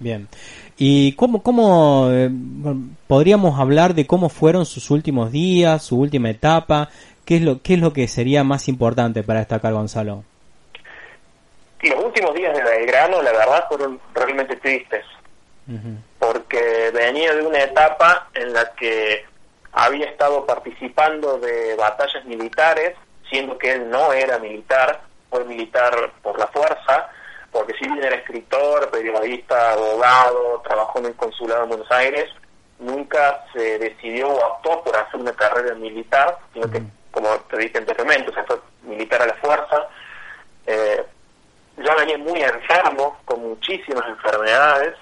[0.00, 0.28] Bien.
[0.76, 2.30] ¿Y cómo, cómo eh,
[3.06, 6.88] podríamos hablar de cómo fueron sus últimos días, su última etapa?
[7.24, 10.24] ¿Qué es lo, qué es lo que sería más importante para destacar, Gonzalo?
[11.90, 15.04] Los últimos días de Belgrano, la verdad, fueron realmente tristes,
[16.18, 19.24] porque venía de una etapa en la que
[19.72, 22.96] había estado participando de batallas militares,
[23.28, 27.10] siendo que él no era militar, fue militar por la fuerza,
[27.50, 32.30] porque si bien era escritor, periodista, abogado, trabajó en el consulado en Buenos Aires,
[32.78, 37.78] nunca se decidió o optó por hacer una carrera militar, sino que, como te dije
[37.78, 39.88] anteriormente, o sea, fue militar a la fuerza.
[40.66, 41.04] Eh,
[41.76, 44.94] ya venía muy enfermo, con muchísimas enfermedades,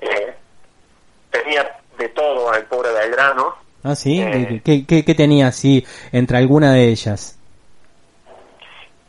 [0.00, 0.34] eh,
[1.30, 4.22] tenía de todo el pobre Belgrano, Ah, sí.
[4.22, 4.62] Eh.
[4.64, 7.36] ¿Qué, qué, qué tenía así entre alguna de ellas?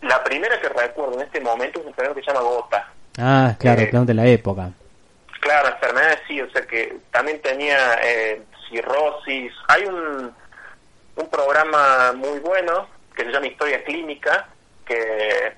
[0.01, 2.89] La primera que recuerdo en este momento es una enfermedad que se llama gota.
[3.19, 3.89] Ah, claro, Eh.
[3.91, 4.71] claro, de la época.
[5.41, 9.53] Claro, enfermedades sí, o sea que también tenía eh, cirrosis.
[9.67, 10.33] Hay un,
[11.17, 14.47] un programa muy bueno que se llama Historia Clínica,
[14.87, 15.53] que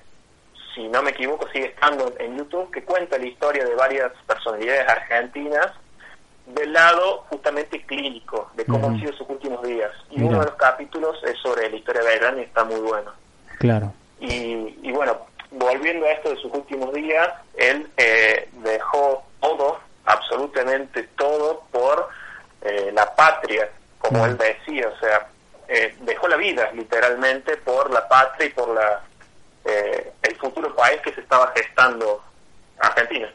[0.76, 4.86] si no me equivoco sigue estando en YouTube, que cuenta la historia de varias personalidades
[4.88, 5.72] argentinas
[6.46, 9.90] del lado justamente clínico, de cómo han sido sus últimos días.
[10.10, 10.28] Y Mira.
[10.28, 13.10] uno de los capítulos es sobre la historia de Belgrano y está muy bueno.
[13.58, 13.92] Claro.
[14.20, 21.04] Y, y bueno, volviendo a esto de sus últimos días, él eh, dejó todo, absolutamente
[21.16, 22.08] todo, por
[22.60, 25.26] eh, la patria, como él decía, o sea,
[25.68, 29.02] eh, dejó la vida literalmente por la patria y por la
[29.66, 32.20] eh, el futuro país que se estaba gestando
[32.78, 33.26] Argentina.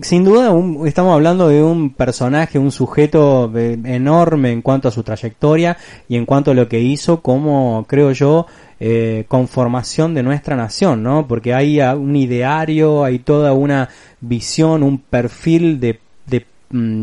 [0.00, 4.90] Sin duda, un- estamos hablando de un personaje, un sujeto eh, enorme en cuanto a
[4.90, 5.76] su trayectoria
[6.08, 8.46] y en cuanto a lo que hizo como, creo yo,
[8.80, 11.28] eh, conformación de nuestra nación, ¿no?
[11.28, 16.00] Porque hay un ideario, hay toda una visión, un perfil de, de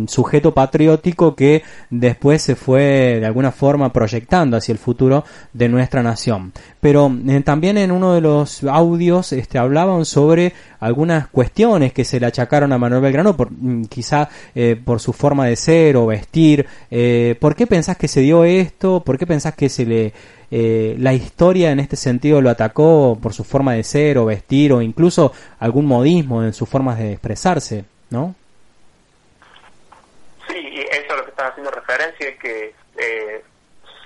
[0.08, 6.04] sujeto patriótico que después se fue de alguna forma proyectando hacia el futuro de nuestra
[6.04, 6.52] nación.
[6.80, 12.20] Pero eh, también en uno de los audios este, hablaban sobre algunas cuestiones que se
[12.20, 16.08] le achacaron a Manuel Belgrano, por, mm, quizá eh, por su forma de ser o
[16.08, 16.66] vestir.
[16.90, 19.04] Eh, ¿Por qué pensás que se dio esto?
[19.04, 20.14] ¿Por qué pensás que se le
[20.52, 24.82] la historia en este sentido lo atacó por su forma de ser o vestir o
[24.82, 28.34] incluso algún modismo en sus formas de expresarse, ¿no?
[31.48, 33.44] Haciendo referencia, es que eh,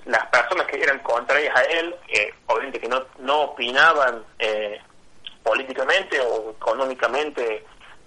[0.06, 4.80] las personas que eran contrarias a él, eh, obviamente que no, no opinaban eh,
[5.44, 7.66] políticamente o económicamente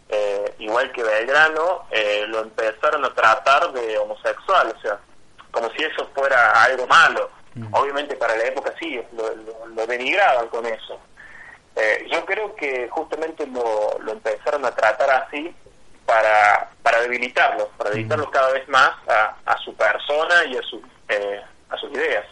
[0.08, 4.98] eh, igual que Belgrano, eh, lo empezaron a tratar de homosexual, o sea,
[5.50, 7.30] como si eso fuera algo malo.
[7.72, 11.00] Obviamente para la época sí, lo, lo- lo denigraban con eso.
[11.74, 15.54] Eh, yo creo que justamente lo, lo empezaron a tratar así
[16.06, 20.82] para, para debilitarlo, para debilitarlo cada vez más a, a su persona y a, su,
[21.08, 22.24] eh, a sus ideas.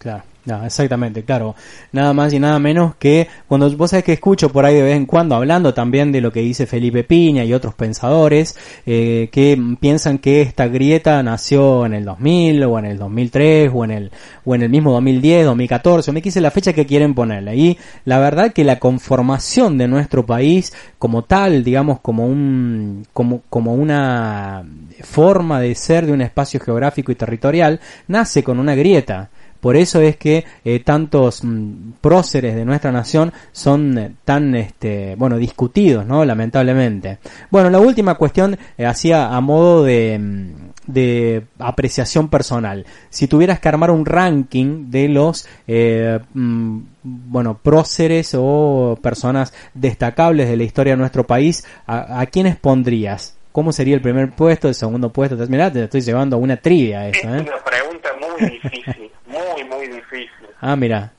[0.00, 1.54] Claro, no, exactamente, claro.
[1.92, 4.96] Nada más y nada menos que cuando vos sabés que escucho por ahí de vez
[4.96, 9.60] en cuando hablando también de lo que dice Felipe Piña y otros pensadores eh, que
[9.78, 14.10] piensan que esta grieta nació en el 2000 o en el 2003 o en el
[14.46, 17.54] o en el mismo 2010, 2014, o me quise la fecha que quieren ponerle.
[17.56, 23.42] Y la verdad que la conformación de nuestro país como tal, digamos como un como
[23.50, 24.64] como una
[25.02, 29.28] forma de ser de un espacio geográfico y territorial nace con una grieta.
[29.60, 35.14] Por eso es que eh, tantos mm, próceres de nuestra nación son eh, tan, este,
[35.16, 36.24] bueno, discutidos, ¿no?
[36.24, 37.18] Lamentablemente.
[37.50, 42.86] Bueno, la última cuestión eh, hacía a modo de, mm, de apreciación personal.
[43.10, 50.48] Si tuvieras que armar un ranking de los, eh, mm, bueno, próceres o personas destacables
[50.48, 53.36] de la historia de nuestro país, ¿a, a quiénes pondrías?
[53.52, 55.36] ¿Cómo sería el primer puesto, el segundo puesto?
[55.48, 57.40] Mirá, te estoy llevando a una trivia Es esa, ¿eh?
[57.40, 60.48] una pregunta muy difícil, muy, muy difícil.
[60.60, 61.12] Ah, mira.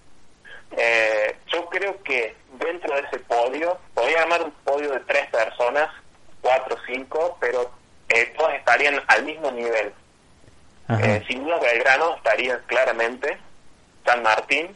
[0.77, 5.89] Eh, yo creo que dentro de ese podio, podría armar un podio de tres personas,
[6.41, 7.71] cuatro o cinco, pero
[8.09, 9.93] eh, todas estarían al mismo nivel.
[10.89, 13.37] Eh, sin duda Belgrano estaría claramente,
[14.05, 14.75] San Martín,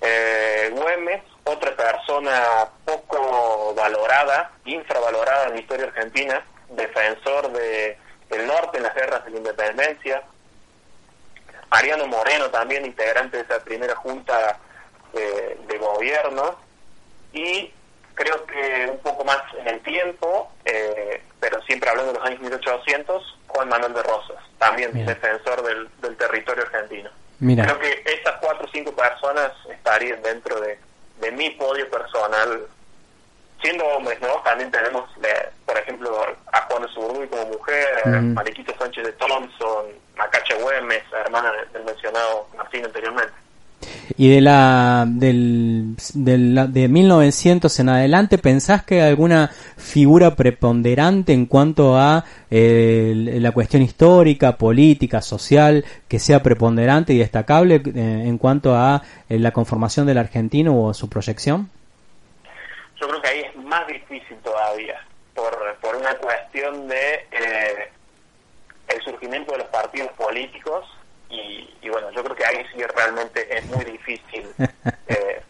[0.00, 7.98] eh, Güemes, otra persona poco valorada, infravalorada en la historia argentina, defensor de,
[8.30, 10.22] del norte en las guerras de la independencia,
[11.70, 14.58] Mariano Moreno también, integrante de esa primera junta
[15.12, 16.56] de gobierno,
[17.32, 17.72] y
[18.18, 22.40] creo que un poco más en el tiempo, eh, pero siempre hablando de los años
[22.40, 25.14] 1800, Juan Manuel de Rosas, también Mira.
[25.14, 27.10] defensor del, del territorio argentino.
[27.38, 27.64] Mira.
[27.64, 30.78] Creo que esas cuatro o cinco personas estarían dentro de,
[31.20, 32.66] de mi podio personal.
[33.62, 34.28] Siendo hombres, ¿no?
[34.44, 36.10] También tenemos, eh, por ejemplo,
[36.52, 38.12] a Juan Zurduy como mujer, Ujú.
[38.34, 39.86] Mariquita Sánchez de Thompson,
[40.16, 43.32] Macacha Güemes, hermana del- mencionado Martín anteriormente.
[44.16, 51.32] Y de la del, del- de 1900 en adelante, ¿pensás que hay alguna figura preponderante
[51.32, 58.22] en cuanto a eh, la cuestión histórica, política, social, que sea preponderante y destacable eh,
[58.26, 61.70] en cuanto a eh, la conformación del argentino o su proyección?
[63.00, 65.00] Yo creo que ahí es más difícil todavía,
[65.34, 67.90] por, por una cuestión de eh,
[68.88, 70.84] el surgimiento de los partidos políticos
[71.30, 74.48] y, y bueno, yo creo que ahí sí realmente es muy difícil.
[75.08, 75.42] eh,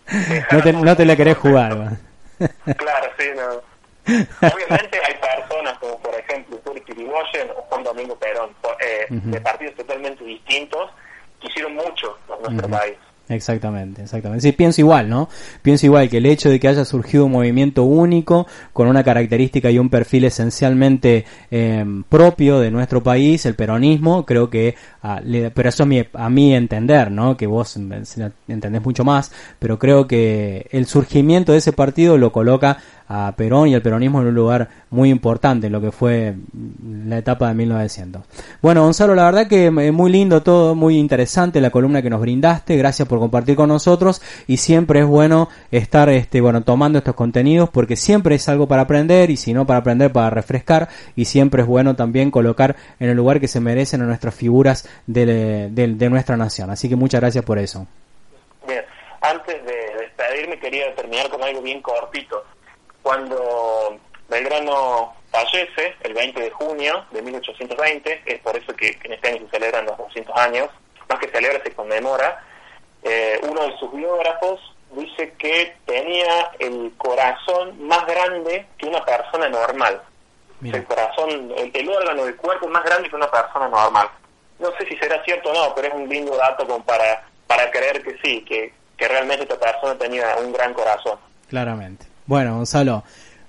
[0.51, 1.73] No te, no te la querés jugar.
[2.77, 3.63] claro, sí, no.
[4.09, 9.75] Obviamente hay personas como por ejemplo Turki Irigoyen o Juan Domingo Perón, eh, de partidos
[9.75, 10.91] totalmente distintos,
[11.41, 12.97] que hicieron mucho por nuestro país.
[13.31, 14.41] Exactamente, exactamente.
[14.43, 15.29] Sí, pienso igual, ¿no?
[15.61, 19.70] Pienso igual que el hecho de que haya surgido un movimiento único con una característica
[19.70, 25.51] y un perfil esencialmente eh, propio de nuestro país, el peronismo, creo que, ah, le-
[25.51, 27.37] pero eso a mi, a mi entender, ¿no?
[27.37, 32.79] Que vos entendés mucho más, pero creo que el surgimiento de ese partido lo coloca
[33.11, 36.35] a Perón y el peronismo en un lugar muy importante lo que fue
[37.07, 38.23] la etapa de 1900.
[38.61, 42.21] Bueno, Gonzalo, la verdad que eh, muy lindo todo, muy interesante la columna que nos
[42.21, 47.15] brindaste, gracias por compartir con nosotros y siempre es bueno estar este bueno tomando estos
[47.15, 51.25] contenidos porque siempre es algo para aprender y si no para aprender para refrescar y
[51.25, 55.25] siempre es bueno también colocar en el lugar que se merecen a nuestras figuras de,
[55.71, 56.71] de- de nuestra nación.
[56.71, 57.87] Así que muchas gracias por eso.
[58.67, 58.83] Bien,
[59.23, 62.45] antes de despedirme quería terminar con algo bien cortito.
[63.09, 63.99] Cuando
[64.29, 69.29] Belgrano fallece, el 20 de junio de 1820, es por eso que, que en este
[69.29, 70.69] año se celebran los 200 años,
[71.09, 72.45] más que celebra se conmemora,
[73.03, 74.61] eh, uno de sus biógrafos
[74.93, 80.03] dice que tenía el corazón más grande que una persona normal.
[80.63, 84.11] El corazón, el, el órgano del cuerpo más grande que una persona normal.
[84.59, 87.71] No sé si será cierto o no, pero es un lindo dato como para, para
[87.71, 91.19] creer que sí, que, que realmente esta persona tenía un gran corazón.
[91.49, 92.08] Claramente.
[92.29, 93.05] Bueno, Gonzalo,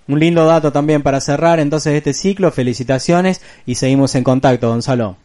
[0.07, 2.49] un lindo dato también para cerrar entonces este ciclo.
[2.49, 5.17] Felicitaciones y seguimos en contacto, Gonzalo.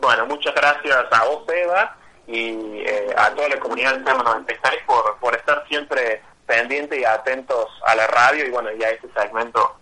[0.00, 1.96] Bueno, muchas gracias a vos, Eva,
[2.28, 7.04] y eh, a toda la comunidad del tema 96 por, por estar siempre pendientes y
[7.04, 9.74] atentos a la radio y bueno, y a este segmento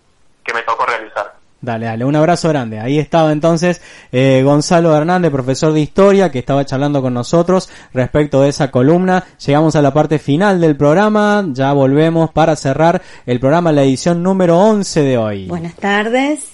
[0.43, 1.35] que me tocó realizar.
[1.65, 2.79] Dale, dale, un abrazo grande.
[2.79, 3.81] Ahí estaba entonces
[4.13, 9.25] eh, Gonzalo Hernández, profesor de historia, que estaba charlando con nosotros respecto de esa columna.
[9.45, 14.23] Llegamos a la parte final del programa, ya volvemos para cerrar el programa, la edición
[14.23, 15.47] número 11 de hoy.
[15.47, 16.51] Buenas tardes,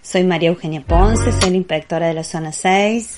[0.00, 3.14] soy María Eugenia Ponce, soy la inspectora de la zona 6,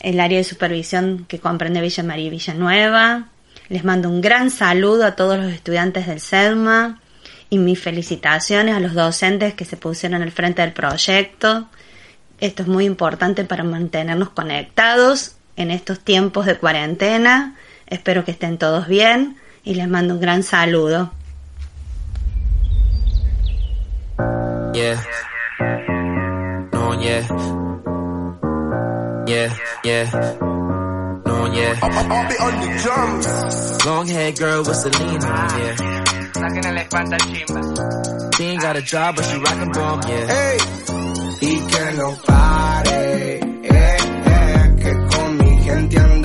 [0.00, 3.28] el área de supervisión que comprende Villa María y Villanueva.
[3.68, 7.00] Les mando un gran saludo a todos los estudiantes del CEDMA
[7.54, 11.68] y mis felicitaciones a los docentes que se pusieron al frente del proyecto.
[12.40, 17.54] Esto es muy importante para mantenernos conectados en estos tiempos de cuarentena.
[17.86, 21.12] Espero que estén todos bien y les mando un gran saludo.
[24.74, 25.00] Yeah.
[26.72, 27.22] No, yeah.
[29.28, 29.54] Yeah,
[29.84, 30.10] yeah.
[31.24, 31.78] No, yeah.
[31.80, 33.86] I'll be on the drums.
[33.86, 36.13] Long hair girl with
[36.44, 38.30] Celine on, yeah.
[38.36, 40.56] She ain't got a job, but she rockin' bomb, yeah.
[41.40, 46.23] y que no pare, eh, eh, que con mi gente ando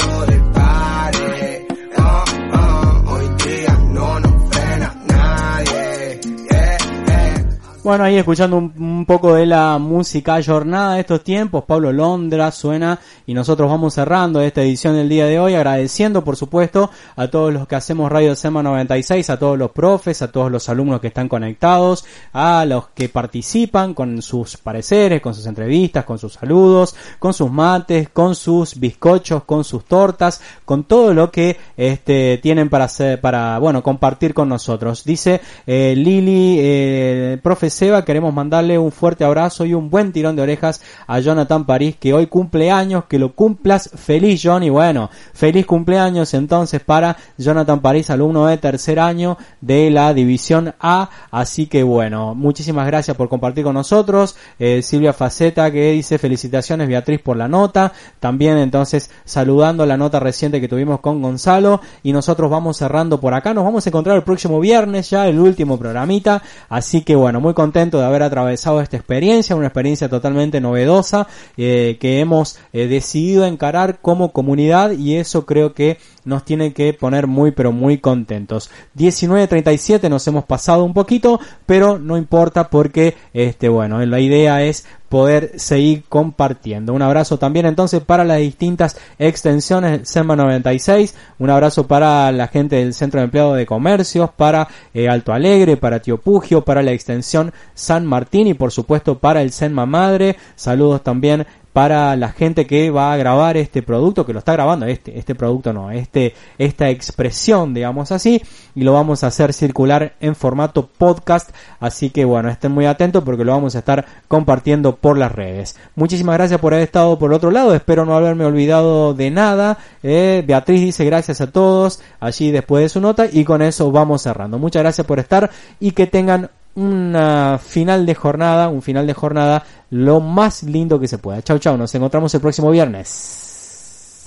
[7.89, 12.99] Bueno, ahí escuchando un, poco de la música jornada de estos tiempos, Pablo Londra suena
[13.25, 17.51] y nosotros vamos cerrando esta edición del día de hoy, agradeciendo por supuesto a todos
[17.51, 21.07] los que hacemos Radio Sema 96, a todos los profes, a todos los alumnos que
[21.07, 26.95] están conectados, a los que participan con sus pareceres, con sus entrevistas, con sus saludos,
[27.17, 32.69] con sus mates, con sus bizcochos, con sus tortas, con todo lo que este, tienen
[32.69, 35.03] para hacer, para, bueno, compartir con nosotros.
[35.03, 37.39] Dice eh, Lili, eh,
[37.79, 41.95] Seba, queremos mandarle un fuerte abrazo y un buen tirón de orejas a Jonathan París,
[41.97, 47.15] que hoy cumple años, que lo cumplas feliz, John, y bueno, feliz cumpleaños entonces para
[47.37, 53.15] Jonathan París, alumno de tercer año de la División A, así que bueno, muchísimas gracias
[53.15, 58.57] por compartir con nosotros, eh, Silvia Faceta que dice felicitaciones Beatriz por la nota, también
[58.57, 63.53] entonces saludando la nota reciente que tuvimos con Gonzalo, y nosotros vamos cerrando por acá,
[63.53, 67.53] nos vamos a encontrar el próximo viernes ya, el último programita, así que bueno, muy
[67.59, 71.27] contento de haber atravesado esta experiencia, una experiencia totalmente novedosa
[71.57, 76.93] eh, que hemos eh, decidido encarar como comunidad y eso creo que nos tiene que
[76.93, 78.71] poner muy pero muy contentos.
[78.95, 84.85] 19.37 nos hemos pasado un poquito, pero no importa porque este bueno, la idea es
[85.09, 86.93] poder seguir compartiendo.
[86.93, 92.77] Un abrazo también entonces para las distintas extensiones SEMA 96, un abrazo para la gente
[92.77, 96.91] del Centro de Empleado de Comercios, para eh, Alto Alegre, para Tío Pugio, para la
[96.91, 100.37] extensión San Martín y por supuesto para el SEMA Madre.
[100.55, 104.85] Saludos también para la gente que va a grabar este producto, que lo está grabando,
[104.85, 108.41] este, este producto no, este, esta expresión, digamos así,
[108.75, 113.23] y lo vamos a hacer circular en formato podcast, así que bueno, estén muy atentos
[113.23, 115.75] porque lo vamos a estar compartiendo por las redes.
[115.95, 120.43] Muchísimas gracias por haber estado por otro lado, espero no haberme olvidado de nada, eh,
[120.45, 124.57] Beatriz dice gracias a todos, allí después de su nota, y con eso vamos cerrando.
[124.57, 126.49] Muchas gracias por estar y que tengan
[126.79, 131.41] una final de jornada, un final de jornada lo más lindo que se pueda.
[131.41, 134.25] Chau, chau, nos encontramos el próximo viernes.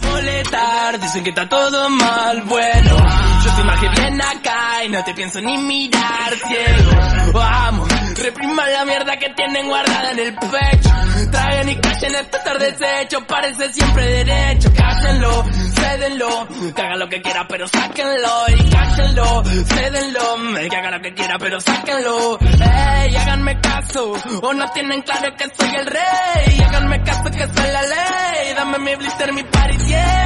[1.01, 2.97] dicen que está todo mal, bueno
[3.45, 8.85] Yo más que bien acá y no te pienso ni mirar ciego Vamos, repriman la
[8.85, 10.91] mierda que tienen guardada en el pecho
[11.31, 15.45] Traigan y callen este deshecho, parece siempre derecho Cállenlo,
[15.83, 18.35] cédenlo, que haga lo que quiera pero sáquenlo.
[18.57, 22.39] Y cállenlo, cédenlo, que haga lo que quiera pero sáquenlo.
[22.41, 26.61] Ey, háganme caso, o no tienen claro que soy el rey.
[26.67, 30.23] Háganme caso que soy la ley, dame mi blister, mi party, yeah.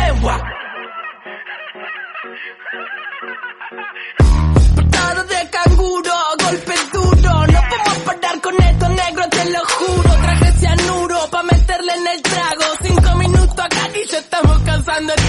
[4.76, 6.12] Patada de canguro,
[6.44, 7.46] golpe duro.
[7.46, 10.10] No podemos parar con esto negro, te lo juro.
[10.22, 12.64] Traje cianuro pa' meterle en el trago.
[12.82, 15.25] Cinco minutos acá y ya estamos cansando nos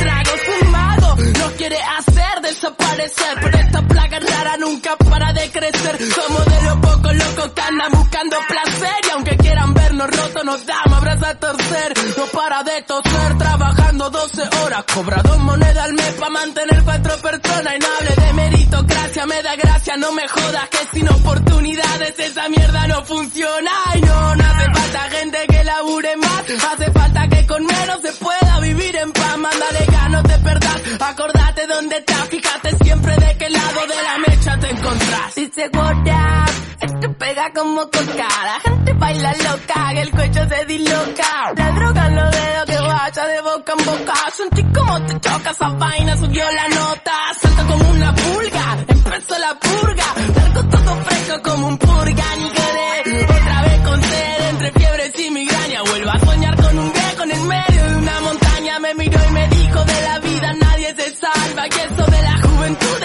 [1.67, 4.95] quiere hacer desaparecer Pero esta plaga rara nunca
[5.37, 5.97] de crecer.
[6.13, 8.99] Somos de los pocos locos que andan buscando placer.
[9.07, 11.93] Y aunque quieran vernos rotos nos damos abrazos a torcer.
[12.17, 14.83] No para de toser, trabajando 12 horas.
[14.93, 17.73] Cobra dos monedas al mes pa' mantener cuatro personas.
[17.75, 22.49] Y no hable de meritocracia, me da gracia, no me jodas Que sin oportunidades esa
[22.49, 23.71] mierda no funciona.
[23.95, 26.43] Y no, no hace falta gente que labure más.
[26.71, 29.37] Hace falta que con menos se pueda vivir en paz.
[29.37, 34.17] Mándale ganas, no te perdás, acordate dónde estás Fíjate siempre de qué lado de la
[34.17, 36.49] mecha te encontrás Dice what up,
[36.81, 41.53] esto pega como coca La gente baila loca, que el cuello se disloca.
[41.55, 44.13] La droga en los dedos que vaya de boca en boca.
[44.35, 47.13] Sentí como te choca esa vaina, subió la nota.
[47.41, 50.05] Salto como una pulga, empezó la purga.
[50.35, 55.29] Largo todo fresco como un purga ni quedé Otra vez con sed, entre fiebres y
[55.31, 55.81] migraña.
[55.83, 58.79] Vuelvo a soñar con un viejo en el medio de una montaña.
[58.79, 62.06] Me miró y me dijo de la vida nadie se salva Que eso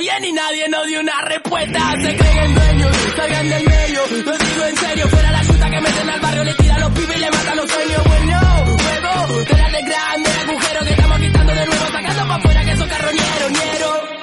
[0.00, 1.92] bien y nadie nos dio una respuesta.
[2.00, 4.00] Se creen dueños, salgan del medio.
[4.24, 7.16] Lo digo en serio, fuera la chuta que meten al barrio Le tira los pibes
[7.16, 8.04] y le matan los sueños.
[8.04, 12.76] Bueno, huevo, te de grande agujero Que estamos quitando de nuevo, sacando pa' afuera que
[12.76, 14.20] son carroñeros, ñero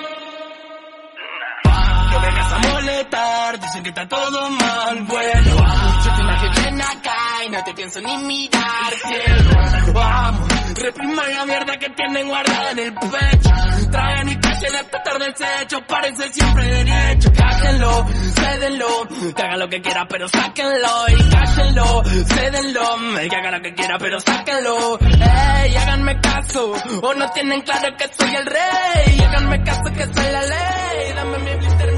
[2.09, 5.57] no vengas a molestar, dicen que está todo mal, bueno.
[6.05, 11.45] Yo te imagino bien acá y no te pienso ni mirar, cielo Vamos, repriman la
[11.45, 13.49] mierda que tienen guardada en el pecho.
[13.91, 17.31] Traen y que despertar del techo parece siempre derecho.
[17.35, 18.05] Cájenlo,
[18.35, 21.09] cédenlo, que haga lo que quiera, pero sáquenlo.
[21.09, 22.81] Y cállenlo, cédenlo,
[23.29, 24.99] que haga lo que quiera, pero sáquenlo.
[24.99, 29.19] Ey, háganme caso, o no tienen claro que soy el rey.
[29.27, 31.13] Háganme caso que soy la ley.
[31.15, 31.96] Dame mi blister,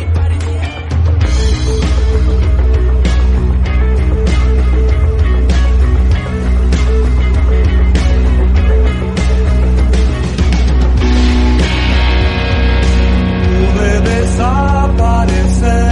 [13.80, 15.89] puede desaparecer.